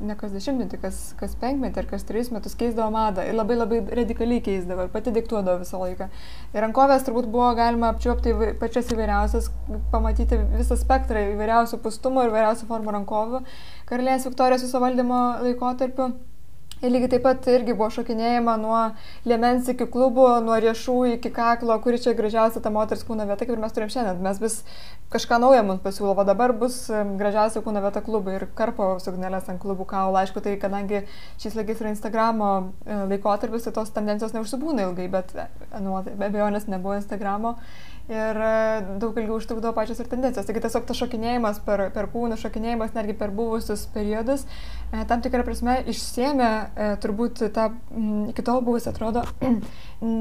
ne 0.00 0.16
kas 0.18 0.32
dešimtmetį, 0.32 0.78
kas, 0.80 1.00
kas 1.20 1.34
penkmetį 1.38 1.82
ar 1.82 1.88
kas 1.90 2.06
tris 2.08 2.30
metus 2.32 2.56
keisdavo 2.58 2.88
madą 2.94 3.26
ir 3.28 3.36
labai 3.36 3.58
labai 3.58 3.82
radikaliai 4.00 4.40
keisdavo 4.42 4.86
ir 4.86 4.94
pati 4.94 5.12
diktuodavo 5.14 5.60
visą 5.60 5.82
laiką. 5.82 6.08
Ir 6.54 6.64
rankovės 6.64 7.04
turbūt 7.06 7.28
buvo 7.30 7.50
galima 7.58 7.92
apčiuopti 7.92 8.56
pačias 8.62 8.90
įvairiausias, 8.94 9.52
pamatyti 9.92 10.40
visą 10.56 10.80
spektrą 10.80 11.28
įvairiausių 11.34 11.82
pustumo 11.84 12.24
ir 12.24 12.32
įvairiausių 12.32 12.70
formų 12.72 12.96
rankovių 12.96 13.44
karalienės 13.92 14.26
Viktorijos 14.30 14.66
viso 14.66 14.82
valdymo 14.82 15.22
laikotarpiu. 15.44 16.10
Ir 16.80 16.94
lygiai 16.94 17.10
taip 17.12 17.24
pat 17.26 17.44
irgi 17.52 17.74
buvo 17.76 17.90
šokinėjama 17.92 18.54
nuo 18.56 18.78
liemens 19.28 19.66
iki 19.68 19.84
klubų, 19.92 20.24
nuo 20.46 20.54
riešų 20.64 20.94
iki 21.18 21.28
kaklo, 21.36 21.74
kuri 21.84 21.98
čia 22.00 22.14
gražiausia 22.16 22.62
ta 22.64 22.72
moters 22.72 23.04
kūno 23.04 23.26
vieta, 23.28 23.44
kaip 23.44 23.52
ir 23.52 23.60
mes 23.60 23.74
turim 23.76 23.90
šiandien. 23.92 24.22
Mes 24.24 24.40
vis 24.40 24.56
kažką 25.12 25.36
naujo 25.42 25.60
mums 25.68 25.82
pasiūlo, 25.84 26.14
o 26.16 26.24
dabar 26.24 26.54
bus 26.56 26.78
gražiausia 27.20 27.60
kūno 27.66 27.82
vieta 27.84 28.00
klubai 28.06 28.38
ir 28.38 28.46
karpo 28.56 28.94
suknelės 29.04 29.52
ant 29.52 29.60
klubų 29.60 29.84
kaulo. 29.92 30.16
Aišku, 30.22 30.40
tai 30.40 30.56
kadangi 30.62 31.02
šis 31.42 31.58
laikais 31.58 31.84
yra 31.84 31.92
Instagramo 31.92 32.50
e, 32.86 32.96
laikotarpis, 33.12 33.68
tai 33.68 33.76
tos 33.76 33.92
tendencijos 33.92 34.32
neužsibūna 34.38 34.88
ilgai, 34.88 35.10
bet 35.12 35.36
nu, 35.84 35.98
be 36.08 36.30
abejo, 36.30 36.48
nes 36.56 36.64
nebuvo 36.64 36.96
Instagramo 36.96 37.58
ir 38.08 38.40
e, 38.42 38.52
daug 39.02 39.18
ilgiau 39.18 39.38
užtrukdavo 39.38 39.74
pačios 39.76 40.00
ir 40.02 40.08
tendencijos. 40.10 40.46
Taigi 40.48 40.62
tiesiog 40.64 40.86
tas 40.88 40.98
šokinėjimas 40.98 41.60
per, 41.66 41.86
per 41.94 42.08
kūnų, 42.12 42.38
šokinėjimas 42.40 42.94
netgi 42.96 43.16
per 43.18 43.32
buvusius 43.34 43.84
periodus, 43.94 44.46
e, 44.90 45.04
tam 45.10 45.22
tikrą 45.24 45.44
prasme 45.46 45.76
išsėmė 45.90 46.50
e, 46.50 46.88
turbūt 47.02 47.44
tą 47.56 47.68
iki 48.32 48.46
tol 48.46 48.62
buvusi, 48.66 48.90
atrodo, 48.90 49.24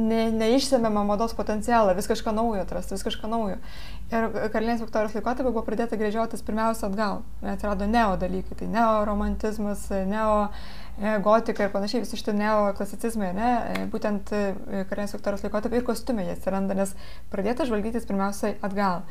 ne, 0.09 0.25
neišsėmėmą 0.41 1.05
mados 1.09 1.35
potencialą, 1.37 1.95
vis 1.97 2.09
kažką 2.11 2.35
naujo 2.35 2.65
atrasti, 2.65 2.97
vis 2.97 3.05
kažką 3.07 3.31
naujo. 3.31 3.57
Ir 4.09 4.25
Karalienės 4.49 4.81
Viktorijos 4.81 5.13
laikotarpiu 5.13 5.51
buvo 5.53 5.61
pradėta 5.67 5.97
grėžiotis 5.99 6.41
pirmiausia 6.41 6.87
atgal. 6.87 7.19
Atsirado 7.45 7.85
neo 7.85 8.15
dalykai, 8.17 8.57
tai 8.57 8.69
neo 8.71 9.03
romantizmas, 9.05 9.83
neo 10.09 10.47
gotika 11.23 11.65
ir 11.65 11.73
panašiai, 11.73 12.03
visi 12.03 12.19
šitie 12.19 12.33
neoklasicizmai, 12.35 13.29
ne, 13.35 13.51
e, 13.73 13.83
būtent 13.91 14.31
e, 14.35 14.41
karinės 14.89 15.15
Viktorijos 15.15 15.45
laikotarpį 15.45 15.79
ir 15.79 15.85
kostiumai 15.87 16.25
jie 16.27 16.35
atsiranda, 16.35 16.75
nes 16.75 16.95
pradėta 17.31 17.67
žvalgytis 17.69 18.07
pirmiausiai 18.09 18.57
atgal. 18.65 19.05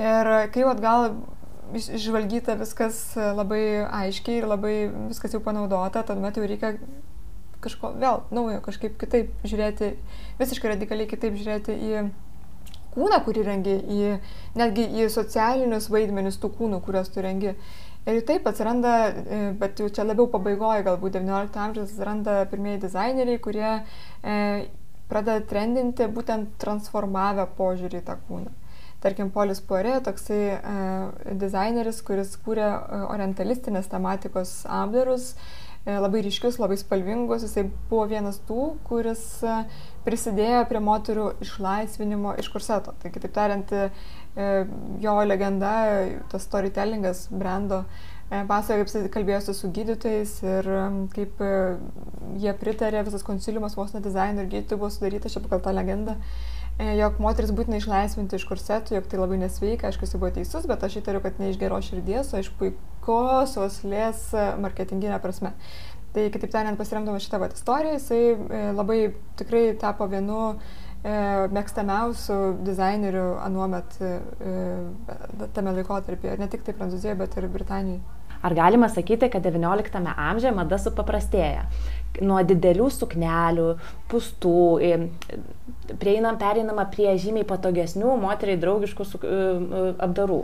Ir 0.00 0.32
kai 0.52 0.64
jau 0.64 0.72
atgal 0.72 1.08
išžvalgyta 1.76 2.56
viskas 2.60 2.98
labai 3.16 3.62
aiškiai 3.86 4.42
ir 4.42 4.48
labai 4.50 4.74
viskas 5.12 5.32
jau 5.32 5.40
panaudota, 5.44 6.04
tuomet 6.04 6.36
jau 6.36 6.44
reikia 6.48 6.74
kažko 7.62 7.94
vėl 8.02 8.24
naujo, 8.34 8.58
kažkaip 8.64 8.98
kitaip 9.00 9.32
žiūrėti, 9.46 9.94
visiškai 10.40 10.74
radikaliai 10.74 11.08
kitaip 11.08 11.38
žiūrėti 11.38 11.76
į 11.76 12.02
kūną, 12.92 13.22
kurį 13.24 13.46
rengi, 13.46 13.76
į, 13.78 14.10
netgi 14.58 14.84
į 15.00 15.08
socialinius 15.12 15.88
vaidmenis 15.92 16.40
tų 16.42 16.52
kūnų, 16.58 16.82
kuriuos 16.84 17.12
tu 17.12 17.24
rengi. 17.24 17.54
Ir 18.02 18.18
taip 18.26 18.46
atsiranda, 18.50 18.92
e, 19.06 19.40
bet 19.58 19.78
jau 19.78 19.86
čia 19.94 20.02
labiau 20.02 20.26
pabaigoje, 20.30 20.82
galbūt 20.88 21.20
XIX 21.20 21.60
amžiaus 21.66 21.92
atsiranda 21.92 22.40
pirmieji 22.50 22.80
dizaineriai, 22.82 23.38
kurie 23.44 23.68
e, 23.70 24.38
pradeda 25.12 25.44
trendinti 25.46 26.08
būtent 26.10 26.56
transformavę 26.62 27.46
požiūrį 27.58 28.00
į 28.00 28.06
tą 28.08 28.18
kūną. 28.26 28.50
Tarkim, 29.02 29.30
Polis 29.34 29.62
Poirė, 29.62 29.96
toksai 30.02 30.40
e, 30.54 31.34
dizaineris, 31.38 32.02
kuris 32.06 32.34
kūrė 32.42 32.66
e, 32.66 33.02
orientalistinės 33.14 33.90
tematikos 33.90 34.52
apdarus, 34.66 35.32
e, 35.84 35.94
labai 35.94 36.24
ryškius, 36.26 36.58
labai 36.62 36.78
spalvingus, 36.78 37.46
jisai 37.46 37.68
buvo 37.90 38.08
vienas 38.10 38.38
tų, 38.50 38.68
kuris 38.86 39.24
e, 39.46 39.60
prisidėjo 40.06 40.64
prie 40.70 40.82
moterų 40.82 41.28
išlaisvinimo 41.46 42.34
iš 42.42 42.50
kurseto. 42.54 42.94
Tai 43.02 43.14
kitaip 43.14 43.34
tariant, 43.38 43.74
E, 43.74 43.90
jo 45.00 45.24
legenda, 45.24 45.72
tas 46.28 46.42
storytellingas 46.42 47.26
brendo, 47.30 47.82
e, 48.30 48.40
pasakoja, 48.48 48.86
kaip 48.86 48.88
jis 48.88 49.12
kalbėjosi 49.12 49.54
su 49.56 49.68
gydytojais 49.76 50.32
ir 50.46 50.68
kaip 51.12 51.42
e, 51.44 51.52
jie 52.40 52.54
pritarė, 52.56 53.04
visas 53.04 53.26
konsiliumas 53.26 53.76
vos 53.76 53.92
ne 53.92 54.00
dizaino 54.04 54.42
ir 54.44 54.50
gydytojų 54.54 54.80
buvo 54.80 54.90
sudaryta, 54.94 55.32
čia 55.32 55.44
pagal 55.44 55.60
tą 55.66 55.76
legendą, 55.76 56.16
jog 56.96 57.20
moteris 57.20 57.52
būtina 57.52 57.76
išlaisvinti 57.76 58.38
iš 58.40 58.46
kursetų, 58.48 58.96
jog 58.96 59.08
tai 59.12 59.20
labai 59.20 59.36
nesveika, 59.42 59.90
aišku, 59.90 60.08
jis 60.08 60.16
buvo 60.16 60.32
teisus, 60.32 60.64
bet 60.70 60.84
aš 60.86 61.02
įtariu, 61.02 61.20
kad 61.20 61.36
ne 61.38 61.52
iš 61.52 61.60
geros 61.60 61.90
širdies, 61.90 62.32
o 62.32 62.40
iš 62.40 62.48
puikos 62.56 63.58
oslės 63.60 64.30
marketinginė 64.64 65.20
prasme. 65.20 65.52
Tai 66.12 66.24
kitaip 66.32 66.50
tariant, 66.52 66.76
pasiremdamas 66.80 67.24
šitą 67.24 67.38
vat 67.40 67.54
istoriją, 67.56 67.98
jisai 68.00 68.72
labai 68.76 68.98
tikrai 69.40 69.70
tapo 69.80 70.08
vienu 70.12 70.40
E, 70.52 70.91
mėgstamiausių 71.02 72.38
dizainerių 72.62 73.26
anuomet 73.42 73.96
e, 73.98 74.10
e, 74.38 75.48
tame 75.56 75.74
laikotarpyje, 75.74 76.36
ne 76.38 76.46
tik 76.50 76.62
tai 76.62 76.74
Prancūzijoje, 76.78 77.16
bet 77.18 77.34
ir 77.40 77.48
Britanijoje. 77.50 78.02
Ar 78.42 78.54
galima 78.58 78.88
sakyti, 78.90 79.28
kad 79.30 79.44
XIX 79.46 80.14
amžiuje 80.16 80.54
mada 80.54 80.78
supaprastėja? 80.78 81.68
Nuo 82.26 82.40
didelių 82.42 82.88
suknelių, 82.90 83.68
pustų, 84.10 84.56
prieinam, 86.02 86.38
pereinama 86.40 86.88
prie 86.90 87.14
žymiai 87.22 87.46
patogesnių, 87.46 88.16
moteriai 88.22 88.58
draugiškų 88.62 89.06
apdarų 90.02 90.42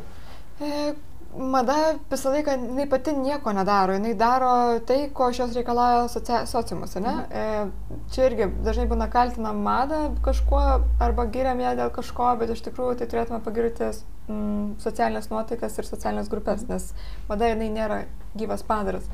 mada 1.37 1.95
visą 2.11 2.31
laiką, 2.33 2.51
jinai 2.69 2.87
pati 2.89 3.13
nieko 3.17 3.53
nedaro, 3.53 3.93
jinai 3.99 4.15
daro 4.17 4.81
tai, 4.87 5.11
ko 5.15 5.29
iš 5.31 5.43
jos 5.43 5.57
reikalauja 5.57 6.09
socia... 6.09 6.45
sociumas, 6.47 6.95
ne? 6.97 7.15
Mhm. 7.15 7.27
E, 7.31 8.05
čia 8.13 8.29
irgi 8.31 8.49
dažnai 8.65 8.89
būna 8.91 9.11
kaltinam 9.13 9.61
madą 9.65 10.01
kažkuo 10.25 10.63
arba 11.05 11.27
giriam 11.33 11.61
ją 11.61 11.75
dėl 11.79 11.93
kažko, 11.95 12.31
bet 12.41 12.55
iš 12.55 12.65
tikrųjų 12.69 13.01
tai 13.01 13.11
turėtume 13.11 13.43
pagirti 13.45 13.91
mm, 13.91 14.79
socialinės 14.85 15.29
nuotaikas 15.33 15.79
ir 15.79 15.91
socialinės 15.91 16.33
grupės, 16.33 16.65
mhm. 16.65 16.73
nes 16.73 17.29
mada 17.29 17.53
jinai 17.53 17.71
nėra 17.77 18.03
gyvas 18.39 18.65
padaras. 18.67 19.09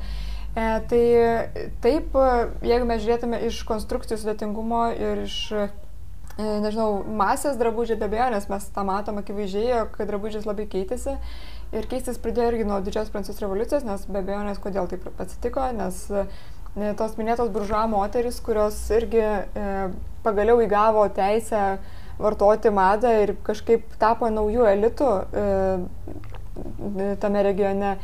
E, 0.55 0.67
tai 0.89 1.03
taip, 1.83 2.15
jeigu 2.63 2.87
mes 2.87 3.03
žiūrėtume 3.03 3.43
iš 3.49 3.65
konstrukcijų 3.67 4.21
sudėtingumo 4.21 4.85
ir 4.95 5.25
iš 5.25 5.39
e, 5.51 5.67
nežinau, 6.39 7.03
masės 7.03 7.59
drabužiai 7.59 7.99
be 7.99 8.07
abejo, 8.07 8.29
nes 8.31 8.47
mes 8.51 8.69
tą 8.71 8.87
matom 8.87 9.19
akivaizdžiai, 9.19 9.83
kad 9.91 10.07
drabužis 10.07 10.47
labai 10.47 10.67
keitėsi. 10.71 11.17
Ir 11.73 11.87
keistis 11.89 12.19
pradėjo 12.21 12.51
irgi 12.51 12.67
nuo 12.69 12.77
didžios 12.85 13.09
prancūzijos 13.13 13.41
revoliucijos, 13.43 13.85
nes 13.87 14.05
be 14.07 14.21
abejo, 14.21 14.43
nes 14.45 14.61
kodėl 14.61 14.89
taip 14.91 15.07
atsitiko, 15.19 15.65
nes 15.75 16.03
e, 16.13 16.25
tos 16.99 17.17
minėtos 17.17 17.49
buržuo 17.55 17.81
moteris, 17.91 18.37
kurios 18.45 18.77
irgi 18.95 19.23
e, 19.23 19.65
pagaliau 20.25 20.61
įgavo 20.63 21.07
teisę 21.15 21.65
vartoti 22.21 22.71
madą 22.71 23.11
ir 23.25 23.35
kažkaip 23.43 23.97
tapo 23.99 24.29
naujų 24.31 24.69
elitų 24.71 25.09
tame 27.19 27.43
regione, 27.43 27.95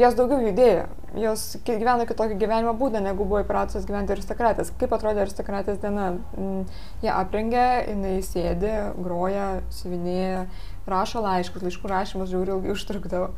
jos 0.00 0.16
daugiau 0.18 0.42
judėjo, 0.42 0.86
jos 1.22 1.44
gyvena 1.66 2.06
kitokį 2.08 2.36
gyvenimo 2.40 2.74
būdą, 2.78 3.00
negu 3.04 3.24
buvo 3.24 3.42
įpratusios 3.44 3.86
gyventi 3.88 4.14
aristokratės. 4.14 4.72
Kaip 4.80 4.92
atrodė 4.96 5.22
aristokratės 5.24 5.78
diena? 5.82 6.10
Mm, 6.36 6.64
jie 7.04 7.12
aprengia, 7.14 7.66
jinai 7.86 8.18
sėdi, 8.26 8.72
groja, 8.98 9.48
siuvinėja, 9.78 10.44
rašo 10.92 11.24
laiškus, 11.24 11.64
laiškų 11.64 11.90
rašymas 11.92 12.32
žiūri 12.32 12.56
ilgai 12.56 12.74
užtrukdavo. 12.76 13.32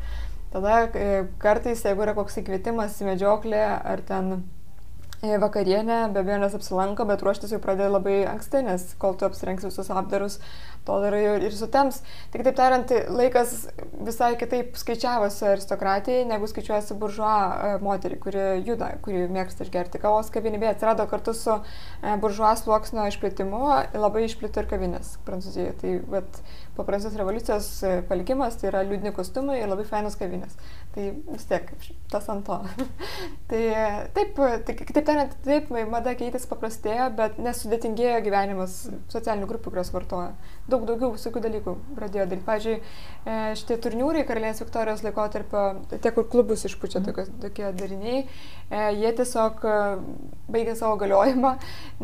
Tada 0.50 0.88
e, 0.94 1.26
kartais, 1.38 1.84
jeigu 1.86 2.02
yra 2.02 2.16
koks 2.16 2.40
įkvietimas 2.40 2.96
į 2.98 3.12
medžioklę 3.12 3.60
ar 3.86 4.00
ten 4.02 4.32
e, 5.22 5.36
vakarienę, 5.38 6.00
be 6.10 6.24
abejo, 6.24 6.40
nes 6.42 6.56
apsilanko, 6.58 7.06
bet 7.06 7.22
ruoštis 7.22 7.52
jau 7.54 7.60
pradėjo 7.62 7.92
labai 7.92 8.16
anksti, 8.26 8.64
nes 8.66 8.88
kol 8.98 9.14
tu 9.14 9.28
apsirengs 9.28 9.68
visus 9.68 9.92
apdarus, 9.94 10.40
to 10.88 10.96
darai 11.04 11.20
ir 11.46 11.54
sutems. 11.54 12.00
Tik 12.34 12.42
taip 12.48 12.58
tariant, 12.58 12.90
laikas 13.14 13.52
visai 14.08 14.32
kitaip 14.40 14.74
skaičiavosi 14.80 15.46
aristokratijai, 15.52 16.24
negu 16.32 16.50
skaičiuojasi 16.50 16.98
buržuo 16.98 17.30
e, 17.30 17.76
moterį, 17.86 18.18
kuri 18.26 18.46
juda, 18.66 18.90
kuri 19.06 19.28
mėgsta 19.30 19.68
išgerti 19.68 20.02
kavos 20.02 20.32
kavinį, 20.34 20.64
bet 20.64 20.74
atsirado 20.74 21.06
kartu 21.14 21.36
su 21.38 21.60
buržuo 22.24 22.50
sluoksnio 22.58 23.06
išplėtimu, 23.12 23.62
labai 23.94 24.26
išplito 24.26 24.64
ir 24.64 24.72
kavinės 24.74 25.14
Prancūzijoje. 25.30 25.78
Tai 25.84 25.94
bet, 26.16 26.42
po 26.80 26.86
Prancūzijos 26.88 27.20
revoliucijos 27.20 27.70
e, 27.84 27.94
palikimas 28.08 28.56
tai 28.60 28.70
yra 28.72 28.80
liūdni 28.88 29.12
kostiumai 29.16 29.58
ir 29.60 29.68
labai 29.68 29.84
fainos 29.88 30.16
kavinės. 30.20 30.56
Tai 30.94 31.06
vis 31.28 31.44
tiek 31.50 31.68
tas 32.10 32.28
ant 32.32 32.46
to. 32.48 32.56
tai 33.50 33.62
taip, 34.16 34.40
tai, 34.66 34.76
kitaip 34.80 35.04
tariant, 35.04 35.36
taip, 35.44 35.68
mada 35.92 36.16
keitėsi 36.18 36.48
paprastėjo, 36.50 37.10
bet 37.18 37.36
nesudėtingėjo 37.42 38.24
gyvenimas 38.24 38.80
socialinių 39.12 39.50
grupių, 39.50 39.74
kurios 39.74 39.92
vartoja 39.94 40.32
daug 40.70 40.86
daugiau 40.88 41.12
visokių 41.14 41.42
dalykų 41.44 41.74
pradėjo 41.98 42.26
daryti. 42.30 42.46
Pavyzdžiui, 42.46 42.76
e, 42.80 43.36
šitie 43.60 43.78
turniūrai 43.84 44.24
karalienės 44.28 44.62
Viktorijos 44.62 45.04
laikotarpio, 45.06 45.64
tie, 45.92 46.14
kur 46.14 46.28
klubus 46.32 46.64
išpučia 46.68 47.02
mhm. 47.02 47.10
tokie, 47.10 47.38
tokie 47.44 47.70
dariniai, 47.80 48.24
e, 48.24 48.82
jie 49.00 49.12
tiesiog 49.20 49.64
e, 49.66 49.78
baigė 50.50 50.76
savo 50.78 50.98
galiojimą, 51.00 51.54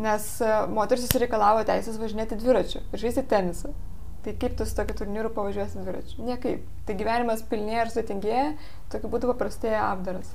nes 0.03 0.31
moteris 0.73 1.07
susireikalavo 1.07 1.65
teisės 1.67 1.99
važinėti 2.01 2.39
dviračiu 2.39 2.83
ir 2.91 3.05
žaisti 3.05 3.25
tenisą. 3.27 3.73
Tai 4.27 4.33
kaip 4.41 4.57
tu 4.59 4.67
su 4.67 4.75
tokiu 4.75 4.97
turnyru 4.99 5.31
pavažiuosi 5.31 5.79
dviračiu? 5.79 6.25
Niekaip. 6.27 6.65
Tai 6.87 6.95
gyvenimas 6.99 7.45
pilnėja 7.47 7.85
ir 7.85 7.93
sudėtingėja, 7.93 8.49
tokiu 8.91 9.11
būdu 9.13 9.31
paprastėja 9.31 9.85
apdaras. 9.93 10.33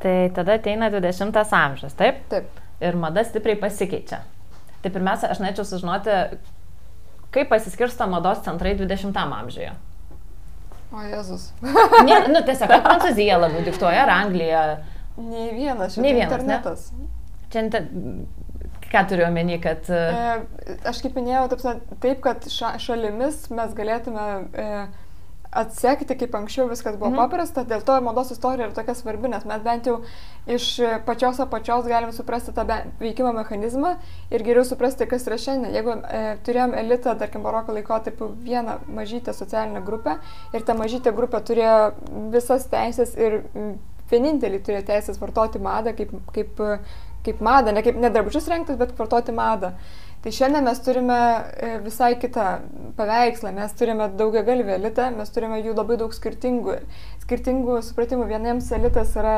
Tai 0.00 0.16
tada 0.34 0.56
ateina 0.56 0.88
20 0.90 1.36
amžius, 1.60 1.92
taip? 1.98 2.24
Taip. 2.32 2.48
Ir 2.82 2.96
mada 2.98 3.22
stipriai 3.26 3.60
pasikeičia. 3.60 4.22
Tai 4.82 4.90
pirmiausia, 4.90 5.28
aš 5.30 5.42
norėčiau 5.44 5.68
sužinoti, 5.68 6.16
Kaip 7.32 7.48
pasiskirsto 7.48 8.06
mados 8.06 8.42
centrai 8.44 8.74
20 8.76 9.16
amžiuje? 9.16 9.70
O 10.92 11.04
Jėzus. 11.06 11.46
ne, 12.08 12.18
nu, 12.28 12.42
tiesiog, 12.44 12.68
kad 12.68 12.82
Prancūzija 12.84 13.38
labiau 13.40 13.64
diktuoja, 13.64 14.02
ar 14.04 14.12
Anglija. 14.18 14.64
Nei 15.16 15.48
vienas, 15.56 15.94
šiandien 15.96 16.26
internetas. 16.26 16.90
Ne? 16.92 17.08
Čia, 17.52 17.80
ką 18.92 19.04
turiu 19.08 19.26
omeny, 19.28 19.58
kad... 19.62 19.88
E, 19.90 20.74
aš 20.88 21.02
kaip 21.04 21.16
minėjau, 21.18 21.46
taip, 21.52 21.86
taip 22.02 22.20
kad 22.24 22.50
ša, 22.52 22.76
šalimis 22.82 23.46
mes 23.54 23.72
galėtume 23.78 24.26
e, 24.52 24.68
atsekti, 25.52 26.16
kaip 26.16 26.34
anksčiau 26.36 26.64
viskas 26.70 26.96
buvo 26.96 27.10
mm. 27.12 27.18
paprasta, 27.20 27.64
dėl 27.68 27.82
to 27.84 27.98
mados 28.04 28.32
istorija 28.32 28.68
yra 28.68 28.76
tokia 28.76 28.94
svarbi, 28.96 29.28
nes 29.28 29.44
mes 29.48 29.60
bent 29.64 29.88
jau 29.88 29.98
iš 30.48 30.68
pačios 31.06 31.40
apačios 31.44 31.88
galim 31.90 32.12
suprasti 32.16 32.54
tą 32.56 32.64
veikimo 33.00 33.34
mechanizmą 33.36 33.94
ir 34.32 34.44
geriau 34.46 34.64
suprasti, 34.64 35.08
kas 35.10 35.28
yra 35.28 35.38
šiandien. 35.40 35.76
Jeigu 35.76 35.98
e, 36.00 36.22
turėjom 36.46 36.76
elitą, 36.80 37.14
tarkim, 37.20 37.44
baroko 37.44 37.76
laikotarpiu 37.76 38.32
vieną 38.46 38.78
mažytę 38.96 39.36
socialinę 39.36 39.84
grupę 39.84 40.16
ir 40.56 40.64
ta 40.64 40.76
mažytė 40.78 41.12
grupė 41.16 41.42
turėjo 41.50 41.78
visas 42.32 42.68
teisės 42.72 43.16
ir 43.20 43.42
vienintelį 44.12 44.60
turėjo 44.64 44.86
teisės 44.88 45.20
vartoti 45.20 45.60
madą 45.62 45.92
kaip, 45.96 46.16
kaip, 46.32 46.60
kaip 47.26 47.42
madą, 47.44 47.74
ne 47.74 47.82
kaip 47.84 47.98
nedrabužius 48.02 48.48
rengtis, 48.50 48.78
bet 48.80 48.94
vartoti 48.98 49.34
madą. 49.34 49.72
Tai 50.22 50.30
šiandien 50.30 50.62
mes 50.62 50.78
turime 50.86 51.18
e, 51.18 51.70
visai 51.82 52.12
kitą 52.22 52.44
paveikslą, 52.98 53.50
mes 53.56 53.72
turime 53.78 54.06
daugia 54.18 54.44
galvį 54.46 54.76
elitą, 54.76 55.08
mes 55.16 55.34
turime 55.34 55.58
jų 55.58 55.74
labai 55.74 55.96
daug 55.98 56.14
skirtingų, 56.14 56.76
skirtingų 57.24 57.80
supratimų. 57.88 58.28
Vieniems 58.30 58.70
elitas 58.76 59.16
yra, 59.18 59.36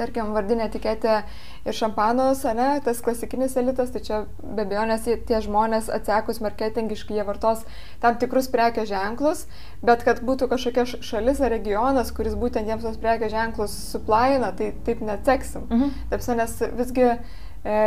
tarkim, 0.00 0.32
vardinė 0.36 0.66
etiketė 0.66 1.20
ir 1.68 1.76
šampanos, 1.76 2.42
ne, 2.56 2.68
tas 2.84 3.02
klasikinis 3.04 3.56
elitas, 3.60 3.92
tai 3.94 4.02
čia 4.06 4.22
be 4.40 4.64
abejo, 4.64 4.86
nes 4.90 5.06
tie 5.28 5.42
žmonės 5.44 5.90
atsekus 5.92 6.40
marketingiškai, 6.44 7.18
jie 7.20 7.26
vartos 7.28 7.62
tam 8.02 8.16
tikrus 8.22 8.50
prekės 8.52 8.88
ženklus, 8.90 9.44
bet 9.84 10.04
kad 10.08 10.24
būtų 10.26 10.50
kažkokia 10.50 10.86
šalis 10.88 11.44
ar 11.44 11.54
regionas, 11.54 12.12
kuris 12.16 12.38
būtent 12.40 12.68
jiems 12.70 12.86
tos 12.86 12.98
prekės 13.00 13.34
ženklus 13.36 13.76
suplaina, 13.92 14.50
tai 14.56 14.72
taip 14.88 15.04
neatseksim. 15.04 15.68
Mhm. 15.70 15.96
Taip, 16.10 16.28
nes 16.40 16.58
visgi 16.80 17.06
e, 17.10 17.80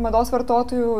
mados 0.00 0.32
vartotojų 0.32 0.92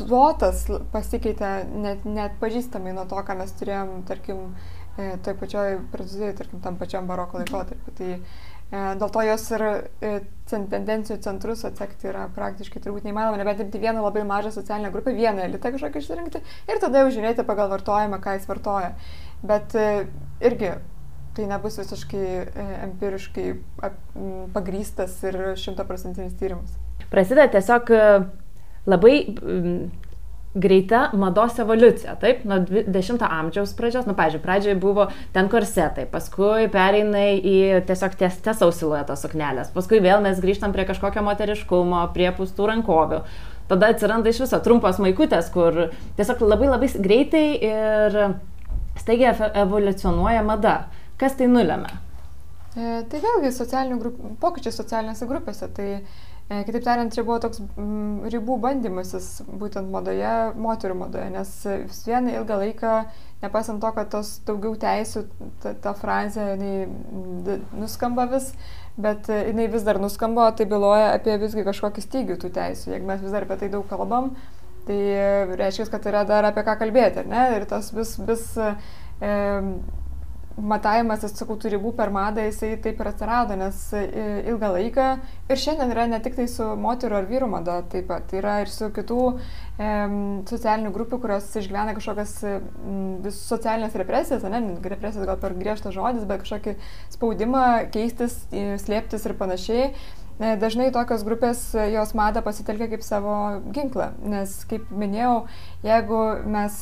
plotas 0.00 0.64
pasikeitė 0.92 1.50
net, 1.70 2.06
net 2.08 2.38
pažįstamai 2.40 2.94
nuo 2.96 3.04
to, 3.08 3.18
ką 3.26 3.36
mes 3.38 3.52
turėjom, 3.58 3.92
tarkim, 4.08 4.46
e, 4.96 5.12
toj 5.24 5.36
pačioj 5.40 5.76
Prancūzijoje, 5.92 6.36
tarkim, 6.40 6.62
tam 6.64 6.78
pačiam 6.80 7.08
baroko 7.10 7.42
laikotarpiu. 7.42 7.94
Tai 7.98 8.10
dėl 8.72 9.10
to 9.12 9.24
jos 9.26 9.46
ir 9.52 9.64
e, 9.68 10.12
tendencijų 10.52 11.18
centrus 11.24 11.64
atsekti 11.68 12.08
yra 12.10 12.26
praktiškai 12.36 12.80
turbūt 12.84 13.04
neįmanoma, 13.08 13.40
nebent 13.40 13.60
imti 13.64 13.80
vieną 13.82 14.04
labai 14.04 14.24
mažą 14.28 14.52
socialinę 14.54 14.92
grupę, 14.94 15.14
vieną 15.16 15.44
elitą 15.48 15.72
kažkokį 15.74 16.02
išsirinkti 16.02 16.40
ir 16.72 16.80
tada 16.80 17.02
jau 17.02 17.12
žiūrėti 17.12 17.44
pagal 17.48 17.72
vartojimą, 17.72 18.20
ką 18.24 18.38
jis 18.38 18.48
vartoja. 18.48 18.94
Bet 19.44 19.76
e, 19.76 20.06
irgi 20.44 20.76
tai 21.36 21.48
nebus 21.48 21.78
visiškai 21.80 22.24
e, 22.24 22.70
empiriškai 22.88 23.46
pagrystas 24.56 25.16
ir 25.24 25.42
šimtaprocentinis 25.60 26.36
tyrimas 26.40 26.76
prasideda 27.12 27.50
tiesiog 27.52 27.90
e, 27.92 28.04
labai 28.88 29.16
greita 30.54 31.06
mados 31.16 31.56
evoliucija, 31.58 32.16
taip, 32.20 32.42
nuo 32.44 32.58
20 32.60 33.24
amžiaus 33.24 33.72
pradžios, 33.76 34.04
nu, 34.08 34.12
pažiūrėjau, 34.18 34.44
pradžioje 34.44 34.76
buvo 34.80 35.06
ten 35.32 35.48
korsetai, 35.52 36.04
paskui 36.12 36.68
pereina 36.72 37.24
į 37.38 37.56
tiesiog 37.88 38.18
tiesaus 38.20 38.76
silueto 38.76 39.16
suknelės, 39.16 39.72
paskui 39.72 40.02
vėl 40.04 40.20
mes 40.24 40.42
grįžtam 40.44 40.74
prie 40.76 40.84
kažkokio 40.88 41.24
moteriškumo, 41.24 42.04
prie 42.12 42.28
pustų 42.36 42.68
rankovių. 42.74 43.22
Tada 43.72 43.88
atsiranda 43.94 44.28
iš 44.28 44.42
viso 44.44 44.58
trumpos 44.60 45.00
maikutės, 45.00 45.48
kur 45.54 45.86
tiesiog 46.18 46.44
labai 46.44 46.68
labai 46.68 46.90
greitai 47.00 47.46
ir 47.56 48.18
staigiai 49.00 49.52
evoliucionuoja 49.62 50.42
mada. 50.44 50.82
Kas 51.16 51.38
tai 51.38 51.48
nulėmė? 51.48 51.94
E, 52.72 53.02
tai 53.08 53.20
vėlgi 53.22 53.52
socialinių 53.54 53.98
grup, 54.00 54.20
pokyčiai 54.42 54.74
socialinėse 54.74 55.28
grupėse. 55.28 55.68
Tai 55.76 55.88
kitaip 56.66 56.84
tariant, 56.84 57.12
čia 57.14 57.24
buvo 57.26 57.38
toks 57.42 57.60
mm, 57.62 58.28
ribų 58.32 58.56
bandymasis 58.62 59.28
būtent 59.46 59.90
madoje, 59.92 60.32
moterų 60.58 60.96
madoje, 60.98 61.28
nes 61.32 61.52
vis 61.84 62.00
vieną 62.08 62.34
ilgą 62.40 62.58
laiką, 62.60 62.94
nepaisant 63.44 63.82
to, 63.82 63.92
kad 63.96 64.10
tos 64.12 64.34
daugiau 64.46 64.74
teisų, 64.80 65.24
ta, 65.62 65.74
ta 65.84 65.94
frazė, 65.98 66.52
jinai 66.52 67.58
nuskamba 67.78 68.26
vis, 68.32 68.50
bet 69.00 69.30
jinai 69.32 69.68
vis 69.72 69.86
dar 69.86 70.00
nuskamba, 70.02 70.50
tai 70.56 70.66
byloja 70.70 71.14
apie 71.14 71.38
visgi 71.42 71.64
kažkokį 71.66 72.04
stygių 72.04 72.40
tų 72.42 72.52
teisų. 72.58 72.92
Jeigu 72.96 73.08
mes 73.08 73.22
vis 73.24 73.34
dar 73.34 73.46
apie 73.46 73.60
tai 73.62 73.70
daug 73.72 73.86
kalbam, 73.90 74.34
tai 74.86 75.00
reiškia, 75.58 75.88
kad 75.94 76.06
yra 76.10 76.26
dar 76.28 76.50
apie 76.50 76.66
ką 76.66 76.76
kalbėti, 76.80 77.26
ne? 77.30 77.48
Ir 77.56 77.66
tas 77.70 77.92
vis, 77.94 78.16
vis 78.26 78.46
e, 78.58 78.74
matavimas, 80.56 81.24
atsakau, 81.26 81.56
tų 81.60 81.72
ribų 81.76 81.92
per 81.96 82.12
madą, 82.14 82.44
jisai 82.46 82.74
taip 82.82 83.00
ir 83.00 83.10
atsirado, 83.10 83.56
nes 83.58 83.78
e, 83.96 84.04
ilgą 84.52 84.72
laiką 84.76 85.08
ir 85.48 85.60
šiandien 85.64 85.92
yra 85.94 86.06
ne 86.10 86.20
tik 86.24 86.36
tai 86.38 86.46
su 86.50 86.66
moterų 86.78 87.18
ar 87.20 87.28
vyrų 87.30 87.48
mada, 87.52 87.78
taip 87.92 88.08
pat 88.10 88.32
yra 88.36 88.58
ir 88.64 88.72
su 88.72 88.90
kitų 88.94 89.20
e, 89.32 89.90
socialinių 90.50 90.94
grupių, 90.94 91.20
kurios 91.22 91.50
išgyvena 91.60 91.96
kažkokias 91.98 92.34
vis 93.24 93.42
socialinės 93.48 93.98
represijas, 94.02 94.48
ne, 94.48 94.62
represijas 94.82 95.28
gal 95.28 95.38
per 95.40 95.56
griežtas 95.58 95.96
žodis, 95.96 96.26
bet 96.28 96.44
kažkokį 96.44 96.76
spaudimą 97.16 97.68
keistis, 97.94 98.42
slėptis 98.82 99.28
ir 99.28 99.38
panašiai. 99.40 99.92
E, 100.40 100.54
dažnai 100.56 100.88
tokios 100.94 101.22
grupės 101.26 101.60
jos 101.92 102.14
madą 102.16 102.40
pasitelkia 102.42 102.88
kaip 102.90 103.04
savo 103.04 103.34
ginklą, 103.74 104.08
nes, 104.32 104.54
kaip 104.70 104.88
minėjau, 104.90 105.44
jeigu 105.84 106.22
mes, 106.50 106.78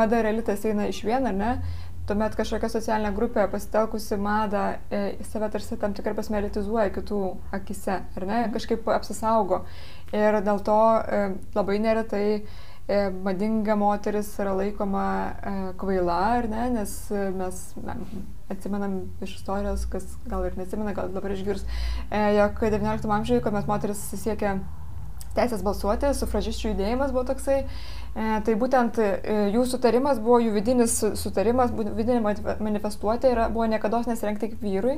mada 0.00 0.18
ir 0.20 0.28
elitas 0.32 0.66
eina 0.66 0.88
iš 0.90 1.04
vieną, 1.06 1.30
ar 1.30 1.38
ne, 1.38 1.52
tuomet 2.08 2.36
kažkokia 2.36 2.68
socialinė 2.72 3.14
grupė 3.16 3.46
pasitelkusi 3.52 4.18
madą 4.20 4.64
e, 4.92 5.02
save 5.30 5.48
tarsi 5.54 5.78
tam 5.80 5.94
tikrą 5.96 6.14
prasme 6.16 6.40
elitizuoja 6.42 6.92
kitų 6.94 7.20
akise, 7.56 8.00
ar 8.02 8.26
ne, 8.26 8.38
mhm. 8.44 8.52
kažkaip 8.56 8.88
apsisaugo. 8.92 9.64
Ir 10.14 10.40
dėl 10.44 10.60
to 10.66 10.78
e, 11.00 11.24
labai 11.56 11.78
neretai 11.82 12.26
e, 12.34 13.00
madinga 13.24 13.76
moteris 13.80 14.30
yra 14.42 14.52
laikoma 14.58 15.08
e, 15.24 15.56
kvaila, 15.80 16.20
ar 16.38 16.48
ne, 16.52 16.68
nes 16.76 16.94
e, 17.10 17.26
mes 17.34 17.64
na, 17.82 17.96
atsimenam 18.52 19.00
iš 19.24 19.38
istorijos, 19.40 19.88
kas 19.90 20.06
gal 20.28 20.44
ir 20.46 20.56
neatsimena, 20.60 20.94
gal 20.96 21.12
dabar 21.14 21.32
išgirs, 21.34 21.64
e, 22.10 22.24
jog 22.38 22.60
XIX 22.60 23.18
amžiuje, 23.18 23.42
kuomet 23.44 23.70
moteris 23.70 24.04
siekia 24.12 24.58
teisės 25.34 25.64
balsuoti, 25.66 26.12
sufražisčių 26.14 26.72
judėjimas 26.72 27.14
buvo 27.14 27.24
toksai. 27.32 27.64
E, 28.14 28.24
tai 28.46 28.54
būtent 28.54 28.98
e, 29.02 29.08
jų 29.50 29.64
sutarimas 29.66 30.20
buvo 30.22 30.38
jų 30.38 30.52
vidinis 30.54 31.00
sutarimas, 31.18 31.72
vidinė 31.74 32.20
manifestuotė 32.62 33.32
yra, 33.34 33.48
buvo 33.50 33.66
niekada 33.66 34.04
nesirengti 34.06 34.52
kaip 34.52 34.62
vyrui, 34.62 34.94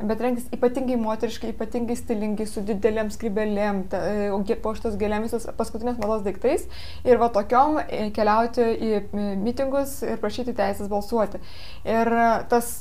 bet 0.00 0.22
rengtis 0.24 0.48
ypatingai 0.54 0.96
moteriškai, 1.02 1.52
ypatingai 1.52 1.96
stilingai, 2.00 2.46
su 2.48 2.64
didelėm 2.64 3.12
skrybelėm, 3.12 3.82
e, 3.92 4.56
poštos 4.64 4.96
gėlėmis, 5.00 5.36
paskutinės 5.58 6.00
mados 6.00 6.24
daiktais 6.24 6.64
ir 7.04 7.20
va 7.20 7.28
tokiom 7.34 7.82
keliauti 8.16 8.64
į 8.64 9.02
mitingus 9.44 9.98
ir 10.06 10.16
prašyti 10.22 10.56
teisės 10.56 10.88
balsuoti. 10.88 11.42
Ir 11.84 12.10
tas 12.48 12.78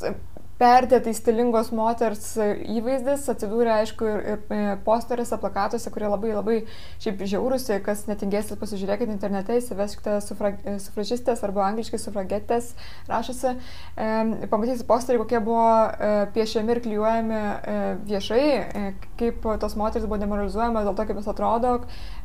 perdėtai 0.64 1.12
stilingos 1.16 1.72
moters 1.76 2.38
įvaizdis 2.40 3.26
atsidūrė, 3.34 3.72
aišku, 3.82 4.08
ir, 4.08 4.22
ir 4.24 4.54
e, 4.56 4.76
posteriuose, 4.86 5.38
plakatuose, 5.42 5.92
kurie 5.92 6.08
labai 6.08 6.32
labai 6.32 6.58
šiaip 7.04 7.24
žiaurusi, 7.28 7.76
kas 7.84 8.06
netingėsit, 8.08 8.56
pasižiūrėkit 8.62 9.12
internete, 9.12 9.58
įsiveskite 9.60 10.16
sufra, 10.24 10.54
sufražistės 10.86 11.44
arba 11.44 11.66
angliškai 11.68 12.00
sufragetės, 12.00 12.72
rašosi, 13.12 13.56
e, 13.98 14.10
pamatysit 14.52 14.88
posterį, 14.88 15.24
kokie 15.26 15.44
buvo 15.44 15.68
e, 15.68 16.14
piešiami 16.38 16.76
ir 16.76 16.84
klyjuojami 16.88 17.40
e, 17.44 17.78
viešai, 18.14 18.44
e, 18.48 18.90
kaip 19.20 19.44
tos 19.60 19.78
moteris 19.80 20.08
buvo 20.08 20.22
demoralizuojamas 20.24 20.88
dėl 20.88 21.00
to, 21.00 21.08
kaip 21.10 21.20
jos 21.20 21.32
atrodo, 21.34 21.76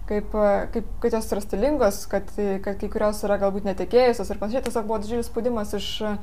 kaip, 0.09 0.31
kaip, 0.73 0.87
kad 1.03 1.19
jos 1.19 1.27
yra 1.35 1.43
stilingos, 1.45 2.05
kad, 2.09 2.31
kad 2.65 2.79
kai 2.81 2.89
kurios 2.93 3.19
yra 3.27 3.37
galbūt 3.43 3.67
netekėjusios 3.69 4.31
ir 4.33 4.41
panašiai, 4.41 4.65
tiesiog 4.69 4.87
buvo 4.89 5.03
didžiulis 5.03 5.29
spaudimas 5.29 5.75
iš 5.77 5.91
E, 6.01 6.15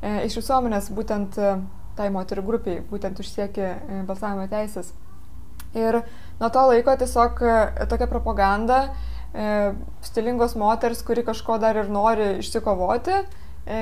iš 0.00 0.38
visuomenės 0.40 0.88
būtent 0.96 1.36
e, 1.36 1.54
tai 1.98 2.08
moterų 2.14 2.44
grupiai, 2.46 2.80
būtent 2.88 3.20
užsiekė 3.20 3.66
e, 3.66 4.00
balsavimo 4.08 4.46
teisės. 4.50 4.94
Ir 5.76 6.00
nuo 6.40 6.48
to 6.50 6.62
laiko 6.70 6.96
tiesiog 6.98 7.42
tokia 7.86 8.08
propaganda, 8.10 8.88
stilingos 10.02 10.56
moters, 10.58 11.04
kuri 11.06 11.22
kažko 11.22 11.60
dar 11.62 11.76
ir 11.78 11.92
nori 11.94 12.40
išsikovoti, 12.40 13.20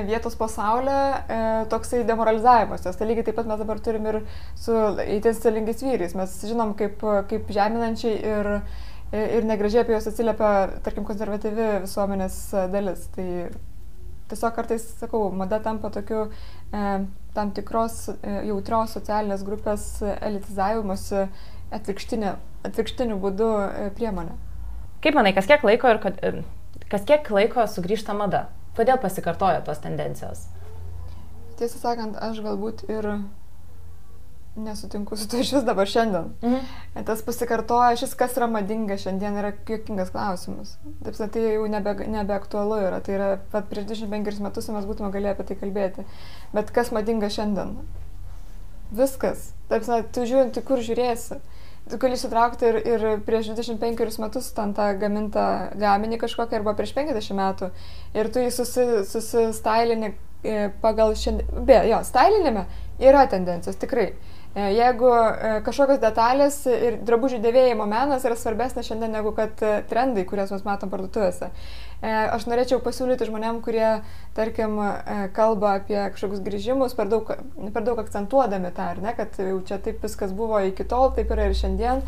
vietos 0.05 0.35
pasaulyje 0.37 1.65
toksai 1.71 2.03
demoralizavimas. 2.05 2.85
Tai 2.85 3.07
lygiai 3.09 3.25
taip 3.31 3.39
pat 3.39 3.49
mes 3.49 3.63
dabar 3.63 3.81
turim 3.81 4.05
ir 4.11 4.19
su 4.53 4.75
įtin 5.15 5.33
stilingais 5.33 5.81
vyrais. 5.81 6.13
Mes 6.19 6.35
žinom, 6.51 6.75
kaip, 6.77 7.01
kaip 7.31 7.49
žeminančiai 7.57 8.21
ir, 8.35 8.51
ir 9.17 9.49
negražiai 9.49 9.81
apie 9.81 9.97
juos 9.97 10.11
atsiliepia, 10.11 10.51
tarkim, 10.85 11.09
konservatyvi 11.09 11.71
visuomenės 11.87 12.37
dalis. 12.69 13.09
Tai 13.17 13.27
tiesiog 14.29 14.55
kartais, 14.55 14.85
sakau, 15.01 15.29
mada 15.35 15.59
tampa 15.63 15.91
tokiu 15.93 16.27
e, 16.27 16.83
tam 17.35 17.53
tikros 17.55 18.01
e, 18.13 18.35
jautrios 18.49 18.93
socialinės 18.97 19.45
grupės 19.47 19.87
elitizavimuose 20.03 21.27
atvirkštiniu 21.73 23.17
būdu 23.21 23.49
e, 23.63 23.89
priemonė. 23.97 24.35
Kaip 25.03 25.15
manai, 25.15 25.33
kas 25.35 25.47
kiek 25.49 25.63
laiko 25.63 25.91
ir 25.93 26.01
kad, 26.03 26.21
e, 26.25 26.43
kas 26.91 27.05
kiek 27.07 27.29
laiko 27.33 27.65
sugrįžta 27.69 28.15
mada? 28.17 28.47
Kodėl 28.77 28.99
pasikartoja 29.01 29.61
tos 29.65 29.81
tendencijos? 29.83 30.47
Tiesą 31.59 31.81
sakant, 31.81 32.17
aš 32.23 32.39
galbūt 32.45 32.85
ir 32.91 33.07
nesutinku 34.65 35.17
su 35.17 35.27
to 35.29 35.39
iš 35.41 35.53
vis 35.55 35.65
dabar 35.67 35.87
šiandien. 35.87 36.31
Mhm. 36.43 37.03
Tas 37.07 37.21
pasikartoja, 37.25 37.95
šis 37.99 38.15
kas 38.19 38.35
yra 38.37 38.47
madinga 38.51 38.97
šiandien 38.97 39.37
yra 39.41 39.53
jokingas 39.67 40.11
klausimas. 40.15 40.75
Taip, 41.03 41.19
tai 41.33 41.45
jau 41.45 41.67
nebe, 41.71 41.95
nebeaktualu 42.07 42.81
yra. 42.87 42.99
Tai 43.05 43.15
yra, 43.15 43.29
pat 43.51 43.69
prieš 43.71 43.89
25 43.93 44.43
metus 44.45 44.69
mes 44.73 44.89
būtume 44.89 45.11
galėję 45.13 45.35
apie 45.35 45.47
tai 45.51 45.59
kalbėti. 45.63 46.05
Bet 46.53 46.73
kas 46.75 46.93
madinga 46.95 47.31
šiandien? 47.33 47.77
Viskas. 48.95 49.51
Taip, 49.69 49.85
tu 50.13 50.25
žiūrint, 50.25 50.53
tai 50.55 50.65
kur 50.65 50.81
žiūrėsi. 50.83 51.39
Tu 51.89 51.97
gali 51.97 52.17
sutraukti 52.21 52.67
ir, 52.69 52.75
ir 52.85 53.03
prieš 53.25 53.47
25 53.55 54.19
metus 54.21 54.51
ten 54.53 54.75
tą 54.77 54.91
gamintą 55.01 55.45
gaminį 55.79 56.19
kažkokią 56.21 56.59
arba 56.59 56.75
prieš 56.77 56.93
50 56.97 57.37
metų. 57.37 57.69
Ir 58.13 58.29
tu 58.33 58.43
jį 58.43 58.51
susi, 58.53 58.85
susistailinį 59.09 60.11
e, 60.11 60.57
pagal 60.83 61.15
šiandien. 61.17 61.63
Be, 61.65 61.79
jo, 61.89 62.03
stailinime 62.05 62.67
yra 63.01 63.25
tendencijos, 63.31 63.79
tikrai. 63.81 64.11
E, 64.55 64.61
jeigu 64.73 65.09
e, 65.13 65.49
kažkokios 65.61 65.99
detalės 66.01 66.55
ir 66.65 66.95
drabužių 67.05 67.37
dėvėjimo 67.43 67.85
menas 67.89 68.23
yra 68.25 68.33
svarbesnė 68.37 68.81
šiandien 68.87 69.13
negu 69.13 69.29
kad 69.37 69.61
e, 69.61 69.75
trendai, 69.91 70.23
kuriuos 70.25 70.49
mes 70.55 70.65
matom 70.65 70.89
parduotuvėse. 70.89 71.51
Aš 71.99 72.45
norėčiau 72.47 72.79
pasiūlyti 72.79 73.27
žmonėm, 73.27 73.57
kurie, 73.59 73.97
tarkim, 74.31 74.77
kalba 75.35 75.73
apie 75.81 75.97
kažkokius 76.13 76.39
grįžimus, 76.45 76.93
per 76.95 77.09
daug, 77.11 77.27
per 77.75 77.83
daug 77.83 77.99
akcentuodami 77.99 78.71
tą, 78.71 78.85
ar 78.93 79.01
ne, 79.03 79.11
kad 79.17 79.35
jau 79.35 79.57
čia 79.67 79.81
taip 79.83 79.99
viskas 80.07 80.31
buvo 80.31 80.61
iki 80.63 80.87
tol, 80.87 81.09
taip 81.17 81.33
yra 81.35 81.49
ir 81.49 81.57
šiandien 81.59 82.05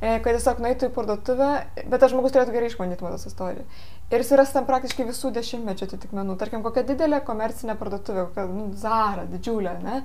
kad 0.00 0.34
tiesiog 0.34 0.58
nueitų 0.60 0.88
į 0.88 0.94
parduotuvę, 0.96 1.50
bet 1.76 2.00
tas 2.00 2.10
žmogus 2.12 2.32
turėtų 2.34 2.52
gerai 2.56 2.68
išmanyti 2.68 3.04
mados 3.04 3.24
istoriją. 3.28 3.64
Ir 4.12 4.24
suras 4.26 4.50
tam 4.52 4.66
praktiškai 4.68 5.06
visų 5.08 5.30
dešimtmečių 5.32 5.86
atitikmenų. 5.86 6.34
Tarkim, 6.40 6.60
kokia 6.64 6.82
didelė 6.84 7.22
komercinė 7.24 7.76
parduotuvė, 7.80 8.26
kokia 8.28 8.44
nu, 8.50 8.66
Zara, 8.76 9.24
didžiulė, 9.30 9.78
ne? 9.84 10.02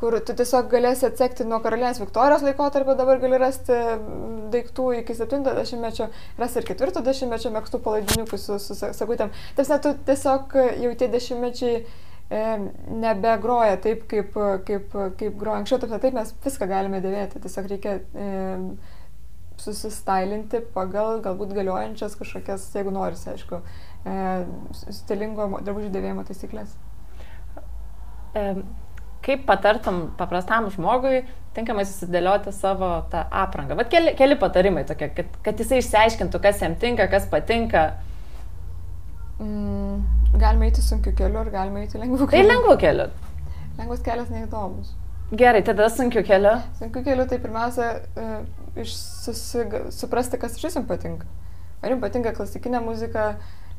Kur 0.00 0.16
tu 0.24 0.34
tiesiog 0.36 0.70
galėsi 0.72 1.04
atsekti 1.10 1.44
nuo 1.44 1.58
karalienės 1.64 2.00
Viktorijos 2.00 2.44
laikotarpio, 2.46 2.94
dabar 2.96 3.20
gali 3.20 3.40
rasti 3.40 3.76
daiktų 4.52 4.86
iki 5.02 5.16
70-mečio, 5.18 6.08
rasti 6.40 6.62
ir 6.62 6.68
40-mečio 6.70 7.52
mėgstų 7.52 7.82
palaidiniukų 7.84 8.40
su, 8.40 8.56
su 8.62 8.76
sagutėm. 8.78 9.34
Tarsi 9.58 9.80
tu 9.84 9.92
tiesiog 10.08 10.56
jau 10.80 10.94
tie 11.02 11.10
dešimtmečiai 11.12 11.76
e, 11.82 12.40
nebegroja 13.04 13.76
taip, 13.84 14.06
kaip, 14.10 14.40
kaip, 14.68 14.96
kaip 15.20 15.38
groja 15.42 15.60
anksčiau, 15.60 15.82
taip, 15.84 15.94
taip 16.00 16.16
mes 16.16 16.32
viską 16.48 16.70
galime 16.72 17.04
dėvėti, 17.04 17.44
tiesiog 17.44 17.70
reikia 17.74 17.96
e, 18.00 18.28
susistailinti 19.60 20.62
pagal 20.72 21.20
galbūt 21.24 21.52
galiojančias 21.58 22.16
kažkokias, 22.16 22.70
jeigu 22.72 22.96
norisi, 22.96 23.28
aišku, 23.34 23.60
e, 24.08 24.20
stilingo 25.02 25.50
drabužių 25.60 25.92
dėvėjimo 25.92 26.24
taisyklės. 26.30 26.78
Um 28.30 28.64
kaip 29.24 29.46
patartum 29.48 30.02
paprastam 30.18 30.68
žmogui 30.72 31.24
tinkamai 31.56 31.84
susidėlioti 31.88 32.52
savo 32.54 32.92
tą 33.12 33.24
aprangą? 33.42 33.76
Vat 33.78 33.90
keli, 33.92 34.14
keli 34.18 34.38
patarimai 34.40 34.86
tokie, 34.88 35.10
kad, 35.16 35.34
kad 35.44 35.60
jisai 35.60 35.80
išsiaiškintų, 35.82 36.40
kas 36.42 36.62
jam 36.64 36.76
tinka, 36.80 37.08
kas 37.12 37.26
patinka. 37.30 37.90
Mm, 39.40 40.00
galima 40.40 40.68
eiti 40.68 40.84
sunkiu 40.84 41.12
keliu 41.16 41.40
ar 41.42 41.50
galima 41.52 41.84
eiti 41.84 42.00
lengvu 42.00 42.26
tai 42.26 42.32
keliu? 42.32 42.48
Tai 42.48 42.54
lengvu 42.54 42.78
keliu. 42.84 43.10
Lengvas 43.80 44.02
kelias 44.04 44.32
neįdomus. 44.32 44.94
Gerai, 45.40 45.62
tada 45.62 45.88
sunkiu 45.94 46.22
keliu. 46.26 46.56
Sunkiu 46.78 47.04
keliu 47.06 47.26
tai 47.30 47.38
pirmiausia, 47.42 47.90
uh, 48.18 48.80
iš 48.80 48.94
susig... 48.98 49.76
suprasti, 49.94 50.40
kas 50.42 50.58
iš 50.58 50.66
jums 50.68 50.88
patinka. 50.88 51.28
Ar 51.80 51.94
jums 51.94 52.02
patinka 52.02 52.34
klasikinė 52.36 52.82
muzika, 52.84 53.30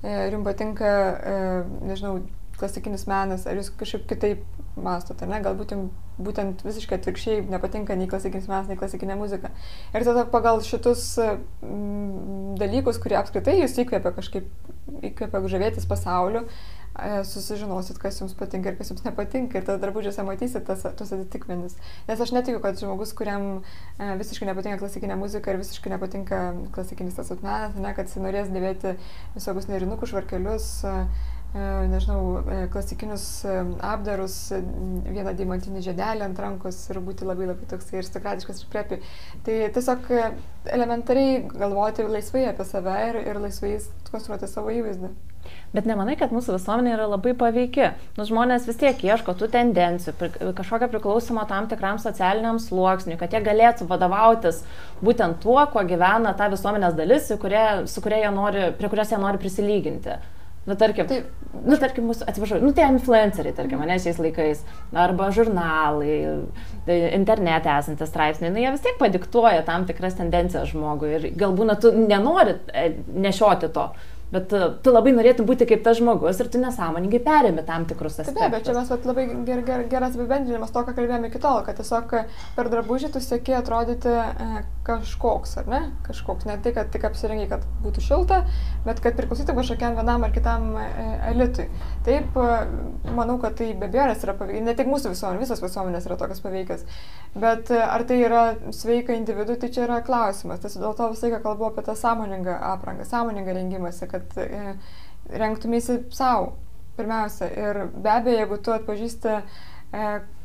e, 0.01 0.09
ar 0.09 0.31
jums 0.33 0.47
patinka, 0.47 0.93
uh, 1.11 1.73
nežinau, 1.85 2.21
klasikinis 2.61 3.07
menas, 3.09 3.47
ar 3.49 3.59
jūs 3.59 3.73
kažkaip 3.79 4.07
kitaip 4.13 4.45
mastote, 4.79 5.27
ne? 5.27 5.41
Galbūt 5.43 5.75
jums 5.75 5.91
būtent 6.21 6.61
visiškai 6.65 6.99
atvirkščiai 6.99 7.45
nepatinka 7.49 7.95
nei 7.97 8.09
klasikinis 8.11 8.49
menas, 8.49 8.67
nei 8.69 8.79
klasikinė 8.79 9.17
muzika. 9.19 9.51
Ir 9.95 10.05
tada 10.07 10.25
pagal 10.29 10.61
šitus 10.65 11.15
mm, 11.19 12.59
dalykus, 12.61 13.01
kurie 13.01 13.17
apskritai 13.19 13.57
jūs 13.59 13.79
įkvėpia 13.81 14.13
kažkaip, 14.17 14.51
įkvėpia 15.11 15.41
žavėtis 15.53 15.87
pasauliu, 15.89 16.43
e, 16.93 17.23
susižinosit, 17.27 17.99
kas 18.01 18.21
jums 18.21 18.35
patinka 18.37 18.71
ir 18.71 18.77
kas 18.79 18.91
jums 18.93 19.05
nepatinka 19.07 19.59
ir 19.59 19.67
tada 19.67 19.81
drabužiuose 19.85 20.25
matysit 20.27 20.67
tas, 20.67 20.85
tos 20.99 21.15
atitikmenis. 21.15 21.77
Nes 22.09 22.23
aš 22.27 22.35
netikiu, 22.35 22.61
kad 22.63 22.79
žmogus, 22.81 23.15
kuriam 23.17 23.49
e, 23.97 24.13
visiškai 24.21 24.49
nepatinka 24.51 24.81
klasikinė 24.83 25.17
muzika 25.19 25.53
ir 25.53 25.61
visiškai 25.63 25.95
nepatinka 25.95 26.43
klasikinis 26.75 27.17
tas 27.17 27.33
atmenas, 27.33 27.77
ne, 27.81 27.95
kad 27.97 28.11
jis 28.11 28.21
norės 28.21 28.53
dėvėti 28.53 28.97
visokius 29.37 29.71
nerinukus, 29.71 30.13
švarkelius, 30.13 30.71
E, 30.91 31.40
nežinau, 31.53 32.43
e, 32.47 32.59
klasikinius 32.71 33.25
e, 33.43 33.55
apdarus, 33.83 34.35
vieną 35.11 35.33
deimantinį 35.35 35.81
žiedelį 35.83 36.23
ant 36.29 36.39
rankos 36.39 36.77
ir 36.93 37.01
būti 37.03 37.27
labai 37.27 37.49
labai 37.49 37.67
toksai 37.67 37.99
aristokratiškas 37.99 38.61
ir 38.61 38.69
prepi. 38.71 39.01
Tai 39.43 39.57
tiesiog 39.75 40.07
elementariai 40.77 41.41
galvoti 41.51 42.07
laisvai 42.07 42.45
apie 42.53 42.67
save 42.69 42.95
ir, 43.09 43.19
ir 43.33 43.43
laisvai 43.43 43.75
konstruoti 44.11 44.47
savo 44.47 44.71
įvaizdį. 44.71 45.11
Bet 45.75 45.87
nemanai, 45.87 46.17
kad 46.19 46.31
mūsų 46.35 46.57
visuomenė 46.57 46.91
yra 46.93 47.05
labai 47.09 47.31
paveiki. 47.35 47.87
Nu, 48.15 48.25
žmonės 48.27 48.67
vis 48.69 48.79
tiek 48.79 48.99
ieško 49.07 49.33
tų 49.39 49.47
tendencijų, 49.51 50.29
kažkokio 50.55 50.87
priklausimo 50.91 51.43
tam 51.49 51.69
tikram 51.71 51.99
socialiniam 51.99 52.59
sluoksniui, 52.61 53.17
kad 53.19 53.33
jie 53.33 53.41
galėtų 53.43 53.87
vadovautis 53.89 54.61
būtent 55.03 55.39
tuo, 55.43 55.59
kuo 55.71 55.83
gyvena 55.87 56.35
ta 56.37 56.47
visuomenės 56.51 56.95
dalis, 56.99 57.31
kurie, 57.41 57.65
jie 57.87 58.35
nori, 58.35 58.69
prie 58.77 58.91
kurios 58.91 59.11
jie 59.11 59.19
nori 59.19 59.41
prisilyginti. 59.41 60.19
Nu, 60.65 60.75
tarkim, 60.77 61.07
tai, 61.09 61.23
nu, 61.65 61.73
tarkim, 61.81 62.05
mūsų, 62.05 62.27
atsiprašau, 62.29 62.59
nu, 62.61 62.69
tie 62.77 62.83
influenceriai, 62.85 63.55
tarkim, 63.57 63.79
mane 63.81 63.95
šiais 64.01 64.19
laikais, 64.21 64.61
arba 64.93 65.31
žurnalai, 65.33 66.17
tai 66.85 66.97
internete 67.17 67.71
esantis 67.73 68.11
straipsniai, 68.11 68.53
nu, 68.53 68.61
jie 68.61 68.73
vis 68.75 68.83
tiek 68.85 68.99
padiktuoja 69.01 69.63
tam 69.65 69.87
tikras 69.89 70.19
tendencijas 70.19 70.69
žmogui 70.69 71.15
ir 71.17 71.25
galbūt 71.41 71.73
tu 71.81 71.93
nenori 71.97 72.59
e, 72.77 72.91
nešioti 73.25 73.71
to, 73.73 73.87
Bet 74.31 74.47
tu, 74.51 74.59
tu 74.83 74.93
labai 74.93 75.11
norėtum 75.15 75.47
būti 75.47 75.67
kaip 75.67 75.83
tas 75.83 75.99
žmogus 75.99 76.39
ir 76.39 76.49
tu 76.51 76.61
nesąmoningai 76.61 77.19
perėmi 77.25 77.65
tam 77.67 77.85
tikrus 77.89 78.19
aspektus. 78.21 78.39
Taip, 78.39 78.53
bet 78.55 78.67
čia 78.67 78.75
mes 78.77 78.91
vat, 78.93 79.07
labai 79.09 79.25
ger, 79.47 79.63
ger, 79.67 79.83
geras 79.91 80.15
apibendrinimas 80.15 80.71
to, 80.71 80.85
ką 80.87 80.95
kalbėjome 80.95 81.31
iki 81.31 81.41
tol, 81.43 81.59
kad 81.65 81.79
tiesiog 81.79 82.15
per 82.55 82.71
drabužį 82.71 83.11
tu 83.11 83.23
sieki 83.23 83.57
atrodyti 83.59 84.11
e, 84.11 84.63
kažkoks, 84.87 85.57
ar 85.61 85.67
ne? 85.69 85.81
Kažkoks. 86.07 86.47
Ne 86.49 86.57
tai, 86.63 86.73
kad 86.75 86.89
tik 86.93 87.05
apsirengi, 87.07 87.47
kad 87.51 87.65
būtų 87.83 88.03
šilta, 88.05 88.41
bet 88.85 89.01
kad 89.03 89.17
priklausytų 89.19 89.55
kažkokiam 89.57 89.97
vienam 89.99 90.25
ar 90.25 90.33
kitam 90.35 90.71
e, 90.79 90.87
elitui. 91.31 91.67
Taip, 92.07 92.37
e, 92.37 93.11
manau, 93.11 93.37
kad 93.41 93.59
tai 93.59 93.71
be 93.75 93.89
abejonės 93.89 94.25
yra 94.25 94.35
paveikas. 94.39 94.65
Ne 94.65 94.75
tik 94.77 94.89
mūsų 94.89 95.13
visuomenė, 95.13 95.43
visos 95.43 95.61
visuomenės 95.63 96.07
yra 96.09 96.17
tokios 96.21 96.41
paveikas. 96.43 96.85
Bet 97.35 97.71
e, 97.73 97.79
ar 97.83 98.05
tai 98.09 98.21
yra 98.25 98.43
sveika 98.75 99.15
individui, 99.17 99.59
tai 99.61 99.69
čia 99.73 99.85
yra 99.85 100.01
klausimas. 100.05 100.63
Tai 100.63 100.73
dėl 100.73 100.97
to 100.97 101.11
visą 101.13 101.27
laiką 101.27 101.43
kalbu 101.45 101.69
apie 101.69 101.85
tą 101.85 101.95
sąmoningą 101.99 102.57
aprangą, 102.71 103.05
sąmoningą 103.11 103.55
rengimąsi, 103.59 104.09
kad 104.11 104.20
kad 104.21 104.37
e, 104.45 104.75
renktumėsi 105.41 105.97
savo 106.15 106.53
pirmiausia. 106.97 107.49
Ir 107.51 107.81
be 107.95 108.13
abejo, 108.13 108.37
jeigu 108.43 108.59
tu 108.63 108.73
atpažįsti 108.75 109.33
e, 109.37 109.41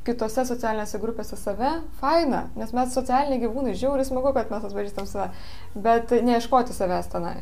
kitose 0.07 0.47
socialinėse 0.49 1.01
grupėse 1.03 1.39
save, 1.41 1.73
faina, 2.01 2.47
nes 2.59 2.73
mes 2.77 2.95
socialiniai 2.95 3.43
gyvūnai, 3.43 3.75
žiauri 3.79 4.07
smagu, 4.07 4.33
kad 4.37 4.53
mes 4.55 4.67
atpažįstam 4.69 5.09
save, 5.11 5.31
bet 5.75 6.15
neieškoti 6.27 6.77
savęs 6.77 7.11
tenai. 7.13 7.41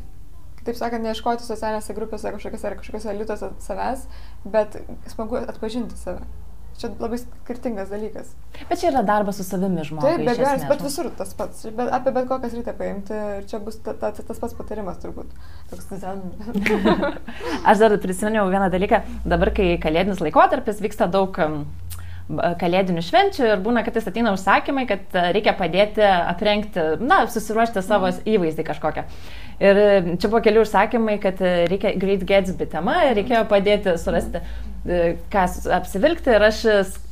Taip 0.64 0.78
sakant, 0.78 1.04
neieškoti 1.04 1.44
socialinėse 1.44 1.96
grupėse 1.96 2.32
kažkokiose 2.32 2.70
ar 2.70 2.78
kažkokiose 2.78 3.12
elituose 3.12 3.50
savęs, 3.60 4.06
bet 4.48 4.78
smagu 5.12 5.42
atpažinti 5.42 5.98
save. 6.00 6.24
Čia 6.74 6.90
labai 6.98 7.20
skirtingas 7.20 7.90
dalykas. 7.92 8.32
Bet 8.68 8.80
čia 8.80 8.88
yra 8.90 9.04
darbas 9.06 9.38
su 9.38 9.44
savimi 9.46 9.84
žmogus. 9.86 10.08
Taip, 10.08 10.24
be 10.26 10.32
abejo, 10.34 10.68
bet 10.72 10.82
visur 10.82 11.10
tas 11.18 11.30
pats. 11.38 11.62
Bet 11.70 11.92
apie 11.94 12.12
bet 12.16 12.26
kokią 12.30 12.50
sritį 12.50 12.74
paimti 12.80 13.20
čia 13.50 13.60
bus 13.62 13.78
ta, 13.84 13.94
ta, 14.00 14.10
tas 14.14 14.40
pats 14.42 14.56
patarimas 14.58 14.98
turbūt. 15.02 15.30
Toks 15.70 15.86
zen. 16.02 16.24
Aš 17.70 17.84
dar 17.84 17.94
prisiminiau 18.02 18.50
vieną 18.50 18.72
dalyką. 18.74 19.04
Dabar, 19.22 19.54
kai 19.54 19.76
kalėdinis 19.82 20.22
laikotarpis 20.24 20.82
vyksta 20.82 21.06
daug 21.10 21.38
kalėdinių 22.60 23.02
švenčių 23.04 23.48
ir 23.50 23.62
būna, 23.64 23.82
kad 23.84 23.98
jis 23.98 24.08
ateina 24.08 24.32
užsakymai, 24.32 24.86
kad 24.88 25.16
reikia 25.36 25.52
padėti 25.58 26.04
aprengti, 26.04 26.84
na, 27.04 27.24
susiruošti 27.30 27.84
savo 27.84 28.08
mhm. 28.10 28.22
įvaizdį 28.36 28.68
kažkokią. 28.70 29.08
Ir 29.62 29.78
e, 29.78 29.90
čia 30.18 30.30
buvo 30.30 30.40
keli 30.42 30.62
užsakymai, 30.62 31.18
kad 31.22 31.42
e, 31.44 31.56
reikia 31.70 31.92
Great 32.00 32.24
Gatsby 32.26 32.66
tema 32.70 33.02
ir 33.08 33.18
reikėjo 33.20 33.44
padėti 33.50 33.98
surasti 34.02 34.42
E, 34.84 35.14
ką 35.32 35.46
apsivilkti 35.72 36.28
ir 36.36 36.42
aš 36.44 36.58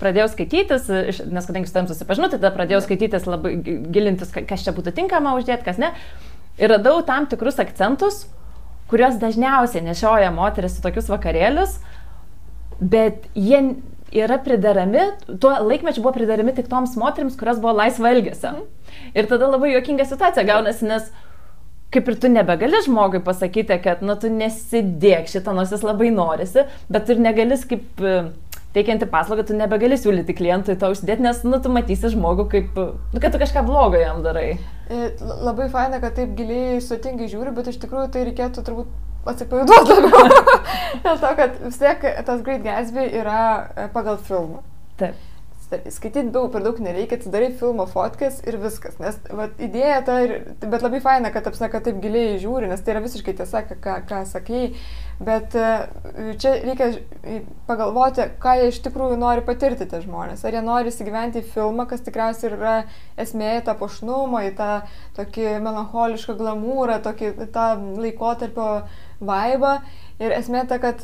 pradėjau 0.00 0.26
skaitytis, 0.34 0.90
nes 1.32 1.46
kadangi 1.48 1.70
su 1.70 1.72
tam 1.72 1.86
susipažinau, 1.88 2.28
tai 2.28 2.36
tada 2.36 2.50
pradėjau 2.52 2.82
skaitytis 2.84 3.24
labai 3.24 3.54
gilintis, 3.94 4.34
kas 4.34 4.66
čia 4.66 4.74
būtų 4.76 4.92
tinkama 4.98 5.32
uždėti, 5.38 5.64
kas 5.64 5.80
ne. 5.80 5.88
Ir 6.60 6.68
radau 6.68 6.98
tam 7.08 7.24
tikrus 7.30 7.56
akcentus, 7.64 8.26
kuriuos 8.92 9.16
dažniausiai 9.22 9.86
nešioja 9.86 10.28
moteris 10.36 10.76
į 10.76 10.84
tokius 10.84 11.08
vakarėlius, 11.08 11.78
bet 12.76 13.24
jie 13.32 13.62
yra 14.12 14.38
pridarami, 14.44 15.08
tuo 15.40 15.52
laikmečiu 15.64 16.04
buvo 16.04 16.14
pridarami 16.16 16.54
tik 16.56 16.68
toms 16.70 16.96
moteriams, 17.00 17.36
kurios 17.40 17.60
buvo 17.62 17.74
laisva 17.80 18.12
elgesio. 18.12 18.54
Mhm. 18.54 19.10
Ir 19.16 19.28
tada 19.30 19.50
labai 19.50 19.72
juokinga 19.74 20.06
situacija 20.08 20.44
gaunasi, 20.48 20.88
nes 20.88 21.10
kaip 21.92 22.08
ir 22.08 22.16
tu 22.20 22.30
nebegali 22.32 22.80
žmogui 22.86 23.20
pasakyti, 23.24 23.76
kad, 23.84 24.00
nu, 24.04 24.16
tu 24.16 24.30
nesidėk 24.32 25.28
šitą, 25.28 25.52
nors 25.56 25.74
jis 25.74 25.84
labai 25.84 26.08
norisi, 26.14 26.64
bet 26.92 27.06
tu 27.06 27.16
ir 27.16 27.20
negali 27.20 27.58
kaip 27.68 28.00
e, 28.00 28.14
teikianti 28.72 29.08
paslaugą, 29.12 29.44
tu 29.48 29.56
nebegali 29.58 29.98
siūlyti 30.00 30.36
klientui 30.38 30.78
to 30.80 30.88
užsidėti, 30.94 31.24
nes, 31.26 31.42
nu, 31.44 31.60
tu 31.60 31.72
matysi 31.72 32.14
žmogų 32.14 32.48
kaip, 32.54 32.80
nu, 33.12 33.20
kad 33.20 33.34
tu 33.34 33.40
kažką 33.42 33.64
blogo 33.68 34.00
jam 34.00 34.24
darai. 34.24 34.54
E, 34.88 35.12
labai 35.44 35.68
faina, 35.72 36.00
kad 36.00 36.16
taip 36.16 36.32
giliai 36.38 36.80
sutingai 36.84 37.28
žiūri, 37.28 37.52
bet 37.56 37.68
iš 37.72 37.80
tikrųjų 37.84 38.08
tai 38.14 38.24
reikėtų 38.30 38.64
turbūt 38.64 38.96
atsipalaiduoti 39.30 39.98
labiau. 39.98 40.46
Dėl 41.04 41.20
to, 41.24 41.34
kad 41.40 41.60
vis 41.66 41.82
tiek 41.82 42.08
tas 42.26 42.46
Great 42.46 42.64
Gatsby 42.66 43.06
yra 43.22 43.42
e, 43.76 43.90
pagal 43.94 44.18
filmą. 44.26 44.64
Taip 45.00 45.20
skaityti 45.72 46.30
daug, 46.32 46.50
per 46.52 46.62
daug 46.64 46.78
nereikia, 46.82 47.16
atsidarai 47.18 47.52
filmo 47.56 47.86
fotkės 47.88 48.40
ir 48.48 48.58
viskas. 48.60 48.98
Nes 49.00 49.16
vat, 49.32 49.54
idėja 49.62 50.02
ta, 50.06 50.18
ir, 50.24 50.34
bet 50.60 50.84
labai 50.84 51.00
faina, 51.04 51.32
kad 51.32 51.46
apsaka 51.48 51.80
taip 51.84 52.00
giliai 52.02 52.38
žiūri, 52.42 52.68
nes 52.70 52.82
tai 52.82 52.94
yra 52.94 53.04
visiškai 53.04 53.34
tiesa, 53.38 53.62
ką, 53.68 53.96
ką 54.08 54.22
sakai. 54.28 54.62
Bet 55.22 55.54
e, 55.54 55.68
čia 56.42 56.56
reikia 56.64 56.90
pagalvoti, 57.68 58.26
ką 58.42 58.56
jie 58.58 58.72
iš 58.72 58.80
tikrųjų 58.86 59.20
nori 59.20 59.44
patirti 59.46 59.86
tie 59.88 60.02
žmonės. 60.02 60.42
Ar 60.44 60.56
jie 60.56 60.64
nori 60.66 60.90
įsigyventi 60.92 61.42
į 61.42 61.52
filmą, 61.54 61.86
kas 61.90 62.02
tikriausiai 62.04 62.52
yra 62.56 62.74
esmė 63.20 63.58
į 63.60 63.64
tą 63.68 63.76
pošnumą, 63.78 64.44
į 64.50 64.56
tą 64.58 64.72
tokį 65.20 65.56
melancholišką 65.62 66.36
glamūrą, 66.40 66.98
tokį 67.06 67.32
tą 67.54 67.68
laikotarpio 68.02 68.68
vaibą. 69.24 69.78
Ir 70.22 70.34
esmė 70.36 70.66
ta, 70.70 70.78
kad 70.82 71.02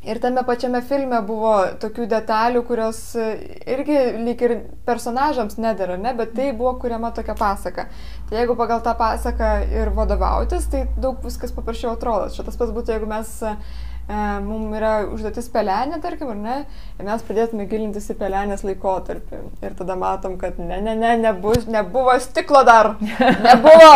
Ir 0.00 0.16
tame 0.16 0.40
pačiame 0.48 0.78
filme 0.88 1.18
buvo 1.28 1.50
tokių 1.80 2.06
detalių, 2.08 2.62
kurios 2.64 2.98
e, 3.20 3.24
irgi 3.68 3.98
lyg 4.24 4.44
ir 4.46 4.54
personažams 4.86 5.58
nedėra, 5.60 5.98
ne, 6.00 6.14
bet 6.16 6.32
tai 6.38 6.46
buvo 6.56 6.72
kuriama 6.80 7.10
tokia 7.12 7.34
pasaka. 7.36 7.84
Tai 8.30 8.38
jeigu 8.38 8.56
pagal 8.56 8.80
tą 8.86 8.94
pasaką 8.96 9.50
ir 9.68 9.92
vadovautis, 9.98 10.70
tai 10.72 10.86
daug 10.96 11.20
viskas 11.20 11.52
paprasčiau 11.52 11.92
atrodo. 11.98 12.30
Šitas 12.32 12.56
pats 12.56 12.72
būtų, 12.72 12.94
jeigu 12.96 13.10
mes 13.12 13.34
e, 13.44 13.52
mums 14.44 14.74
yra 14.74 14.92
užduotis 15.06 15.48
pelenė, 15.52 16.00
tarkim, 16.02 16.30
ar 16.32 16.38
ne, 16.38 16.56
ir 16.98 17.06
mes 17.06 17.22
pradėtume 17.26 17.66
gilintis 17.70 18.08
į 18.10 18.16
pelenės 18.18 18.64
laikotarpį. 18.66 19.40
Ir 19.62 19.76
tada 19.78 19.96
matom, 20.00 20.36
kad 20.40 20.58
ne, 20.58 20.80
ne, 20.82 20.96
ne, 20.98 21.12
nebus, 21.20 21.68
nebuvo 21.70 22.16
stiklo 22.22 22.64
dar, 22.66 22.94
nebuvo 23.48 23.92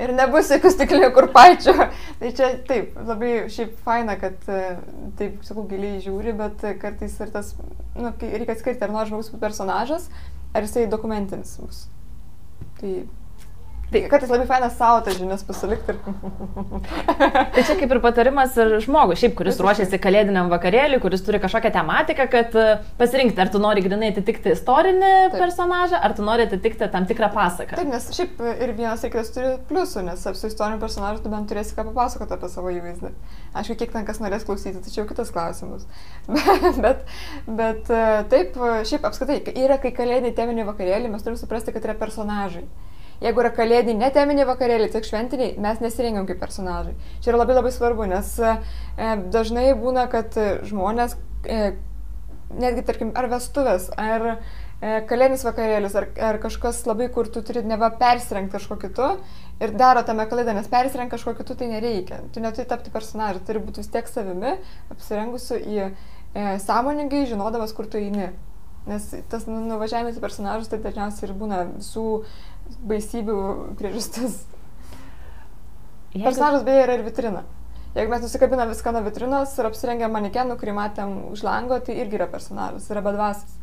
ir 0.00 0.14
nebus 0.16 0.52
jokių 0.54 0.72
stiklinių 0.74 1.12
kurpaičių. 1.16 1.76
tai 2.22 2.32
čia 2.38 2.50
taip, 2.70 2.96
labai 3.10 3.34
šiaip 3.52 3.76
faina, 3.84 4.16
kad 4.20 4.48
e, 4.48 4.64
taip, 5.20 5.38
sakau, 5.46 5.66
giliai 5.68 6.00
žiūri, 6.04 6.34
bet 6.38 6.64
kartais 6.80 7.20
ir 7.20 7.34
tas, 7.34 7.52
nu, 7.98 8.14
reikia 8.24 8.56
atskirti, 8.56 8.82
ar 8.86 8.94
nori 8.94 9.12
žmogus 9.12 9.32
būti 9.34 9.44
personažas, 9.44 10.08
ar 10.54 10.64
jisai 10.64 10.88
dokumentinis 10.90 11.58
bus. 11.60 11.86
Tai 12.80 12.94
Tai 13.88 14.02
kartais 14.12 14.28
labai 14.28 14.44
fainas 14.48 14.74
savo 14.76 15.00
tas 15.04 15.16
žinias 15.16 15.44
pasilikti. 15.48 15.94
Tai 17.54 17.62
čia 17.64 17.76
kaip 17.78 17.92
ir 17.94 18.00
patarimas 18.04 18.56
ir 18.60 18.74
žmogui, 18.84 19.16
šiaip, 19.16 19.32
kuris 19.38 19.60
ruošiasi 19.64 20.00
kalėdiniam 20.02 20.50
vakarėliui, 20.52 21.00
kuris 21.00 21.22
turi 21.24 21.40
kažkokią 21.40 21.70
tematiką, 21.72 22.26
kad 22.34 22.56
e, 22.58 22.66
pasirinkti, 23.00 23.40
ar 23.40 23.48
tu 23.54 23.60
nori 23.62 23.84
grinai 23.86 24.10
atitikti 24.12 24.52
istorinį 24.52 25.12
Taip. 25.32 25.38
personažą, 25.40 26.02
ar 26.04 26.16
tu 26.18 26.26
nori 26.26 26.44
atitikti 26.44 26.90
tam 26.92 27.06
tikrą 27.08 27.30
pasaką. 27.32 27.78
Taip, 27.80 27.88
nes 27.88 28.10
šiaip 28.12 28.42
ir 28.50 28.74
vienas 28.76 29.06
ir 29.06 29.14
kitas 29.14 29.32
turi 29.32 29.54
pliusų, 29.70 30.04
nes 30.10 30.26
su 30.26 30.50
istoriniu 30.50 30.82
personažu 30.82 31.24
tu 31.24 31.32
bent 31.32 31.48
turėsi 31.48 31.72
ką 31.78 31.86
papasakoti 31.88 32.36
apie 32.36 32.52
savo 32.52 32.74
įvaizdį. 32.74 33.14
Aišku, 33.56 33.78
kiek 33.80 33.96
ten 33.96 34.04
kas 34.08 34.20
norės 34.20 34.44
klausyti, 34.44 34.84
čia 34.92 35.00
jau 35.00 35.06
kitas 35.08 35.32
klausimas. 35.32 35.88
bet, 36.84 37.08
bet 37.48 37.88
e, 37.88 38.04
taip, 38.34 38.60
šiaip 38.92 39.08
apskritai, 39.08 39.40
yra 39.64 39.80
kai 39.80 39.96
kalėdiniai 39.96 40.36
teminiai 40.36 40.68
vakarėliai, 40.68 41.14
mes 41.14 41.24
turime 41.24 41.40
suprasti, 41.40 41.72
kad 41.72 41.88
yra 41.88 41.96
personažai. 41.96 42.66
Jeigu 43.22 43.42
yra 43.42 43.50
kalėdiniai, 43.50 43.98
neteminiai 44.04 44.46
vakarėliai, 44.46 44.92
tik 44.94 45.08
šventiniai, 45.08 45.56
mes 45.62 45.80
nesirengiam 45.82 46.26
kaip 46.28 46.38
personažai. 46.38 46.94
Čia 47.18 47.32
yra 47.32 47.40
labai 47.42 47.56
labai 47.58 47.72
svarbu, 47.74 48.06
nes 48.10 48.30
e, 48.38 48.54
dažnai 49.34 49.72
būna, 49.78 50.06
kad 50.12 50.38
žmonės, 50.68 51.16
e, 51.42 51.72
netgi 52.54 52.84
tarkim, 52.86 53.10
ar 53.18 53.28
vestuvės, 53.32 53.88
ar 53.98 54.26
e, 54.30 54.38
kalėdinis 55.10 55.44
vakarėlis, 55.46 55.96
ar, 55.98 56.08
ar 56.30 56.38
kažkas 56.42 56.84
labai, 56.88 57.10
kur 57.12 57.28
tu 57.32 57.42
turi 57.44 57.64
neva 57.66 57.90
persirengti 57.98 58.54
kažko 58.54 58.78
kitu 58.80 59.10
ir 59.58 59.74
daro 59.74 60.04
tame 60.06 60.26
kalėdą, 60.30 60.54
nes 60.56 60.70
persirengti 60.70 61.16
kažko 61.16 61.34
kitu 61.40 61.58
tai 61.58 61.70
nereikia. 61.72 62.22
Tu 62.32 62.42
neturi 62.44 62.68
tapti 62.70 62.94
personažu, 62.94 63.42
turi 63.46 63.62
būti 63.64 63.82
vis 63.82 63.90
tiek 63.92 64.08
savimi, 64.10 64.56
apsirengusiu 64.94 65.58
į 65.58 65.80
e, 65.84 65.90
sąmoningai, 66.64 67.26
žinodamas, 67.30 67.74
kur 67.76 67.90
tu 67.90 68.00
eini. 68.00 68.30
Nes 68.88 69.04
tas 69.28 69.42
nu, 69.44 69.58
nuvažiavimas 69.68 70.16
į 70.16 70.22
personažus 70.22 70.70
tai 70.72 70.78
dažniausiai 70.80 71.26
ir 71.28 71.34
būna 71.36 71.64
visų 71.74 72.22
baisybių 72.88 73.38
priežastis. 73.78 74.42
Jeigu... 76.14 76.24
Personažas 76.24 76.66
beje 76.66 76.84
yra 76.86 76.98
ir 76.98 77.06
vitrina. 77.06 77.44
Jeigu 77.96 78.12
mes 78.12 78.22
nusikabinam 78.22 78.68
viską 78.70 78.92
nuo 78.94 79.02
vitrinos 79.06 79.54
ir 79.58 79.66
apsirengiam 79.68 80.12
manekenų, 80.14 80.58
kurį 80.60 80.74
matėm 80.76 81.16
už 81.32 81.42
lango, 81.46 81.80
tai 81.84 81.96
irgi 82.02 82.18
yra 82.20 82.28
personažas, 82.30 82.86
yra 82.92 83.02
bedvasis. 83.04 83.56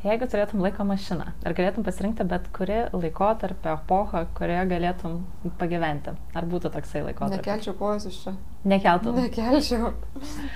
Jeigu 0.00 0.26
turėtum 0.32 0.62
laiko 0.64 0.84
mašiną, 0.88 1.26
ar 1.44 1.54
galėtum 1.56 1.84
pasirinkti 1.84 2.24
bet 2.28 2.46
kuri 2.56 2.78
laikotarpio 2.94 3.74
epochą, 3.74 4.22
kurioje 4.38 4.62
galėtum 4.70 5.18
pagyventi? 5.60 6.14
Ar 6.32 6.48
būtų 6.48 6.72
toksai 6.76 7.02
laikotarpis? 7.04 7.42
Nekelčiau 7.42 7.76
kojos 7.76 8.06
iš 8.08 8.20
čia. 8.22 8.32
Nekeltum? 8.72 9.18
Nekelčiau. 9.20 9.92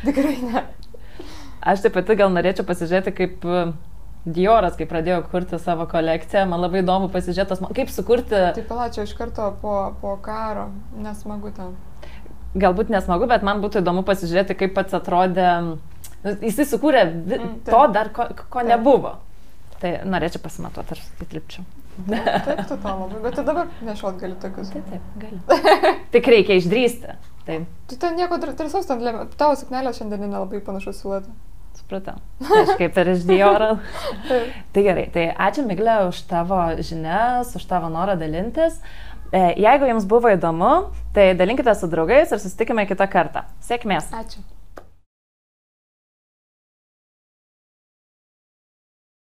Tikrai 0.06 0.38
ne. 0.46 0.64
Aš 1.60 1.84
taip 1.84 1.96
pat 1.96 2.14
gal 2.16 2.32
norėčiau 2.32 2.64
pasižiūrėti, 2.68 3.12
kaip 3.20 3.44
Dioras, 4.24 4.72
kai 4.78 4.86
pradėjo 4.88 5.18
kurti 5.28 5.58
savo 5.60 5.84
kolekciją, 5.90 6.46
man 6.48 6.62
labai 6.64 6.80
įdomu 6.80 7.10
pasižiūrėti, 7.12 7.68
kaip 7.76 7.90
sukurti. 7.92 8.38
Taip, 8.56 8.64
palačiau 8.70 9.04
iš 9.04 9.12
karto 9.18 9.50
po, 9.60 9.74
po 10.00 10.14
karo, 10.24 10.70
nesmagu 10.96 11.52
ten. 11.52 11.74
Galbūt 12.56 12.88
nesmagu, 12.94 13.28
bet 13.28 13.44
man 13.44 13.60
būtų 13.60 13.82
įdomu 13.82 14.04
pasižiūrėti, 14.08 14.56
kaip 14.56 14.72
pats 14.78 14.96
atrodė. 14.96 15.50
Jisai 16.24 16.64
sukūrė 16.70 17.04
mm, 17.10 17.54
to 17.68 17.84
dar, 17.92 18.08
ko, 18.16 18.30
ko 18.48 18.64
nebuvo. 18.64 19.18
Tai 19.82 19.92
norėčiau 20.08 20.40
pasimatuoti, 20.40 20.96
ar 20.96 21.26
atlipčiau. 21.26 21.66
Taip, 22.08 22.64
tu 22.70 22.78
to 22.80 22.96
labai, 22.96 23.20
bet 23.26 23.36
tu 23.36 23.44
dabar 23.44 23.68
nešiot 23.84 24.16
gali 24.22 24.38
tokius. 24.40 24.72
Taip, 24.72 24.88
taip, 24.88 25.14
gali. 25.20 25.64
Tik 26.14 26.30
reikia 26.32 26.56
išdrysti. 26.62 27.18
Taip, 27.44 27.68
Tu 27.92 27.98
ten 28.00 28.16
nieko 28.16 28.40
dr- 28.40 28.56
drąsos. 28.56 28.88
Tavo 28.88 29.58
suknelė 29.60 29.92
šiandien 29.92 30.24
nelabai 30.24 30.64
panašus 30.64 31.02
siluetą. 31.04 31.28
Supratau. 31.84 32.16
Kažkaip 32.40 32.96
ir 33.02 33.12
iš. 33.12 33.24
Taip. 33.28 34.54
Tai 34.74 34.84
gerai, 34.88 35.04
tai 35.12 35.26
ačiū 35.46 35.66
Miglė 35.68 36.00
už 36.08 36.24
tavo 36.30 36.60
žinias, 36.80 37.54
už 37.56 37.68
tavo 37.68 37.92
norą 37.92 38.16
dalintis. 38.18 38.80
E, 39.30 39.54
Jeigu 39.60 39.88
jums 39.90 40.08
buvo 40.08 40.32
įdomu, 40.32 40.90
tai 41.14 41.32
dalinkite 41.38 41.74
su 41.76 41.90
draugais 41.90 42.32
ir 42.32 42.42
susitikime 42.42 42.86
kitą 42.88 43.08
kartą. 43.10 43.44
Sėkmės. 43.68 44.10
Ačiū. 44.14 44.42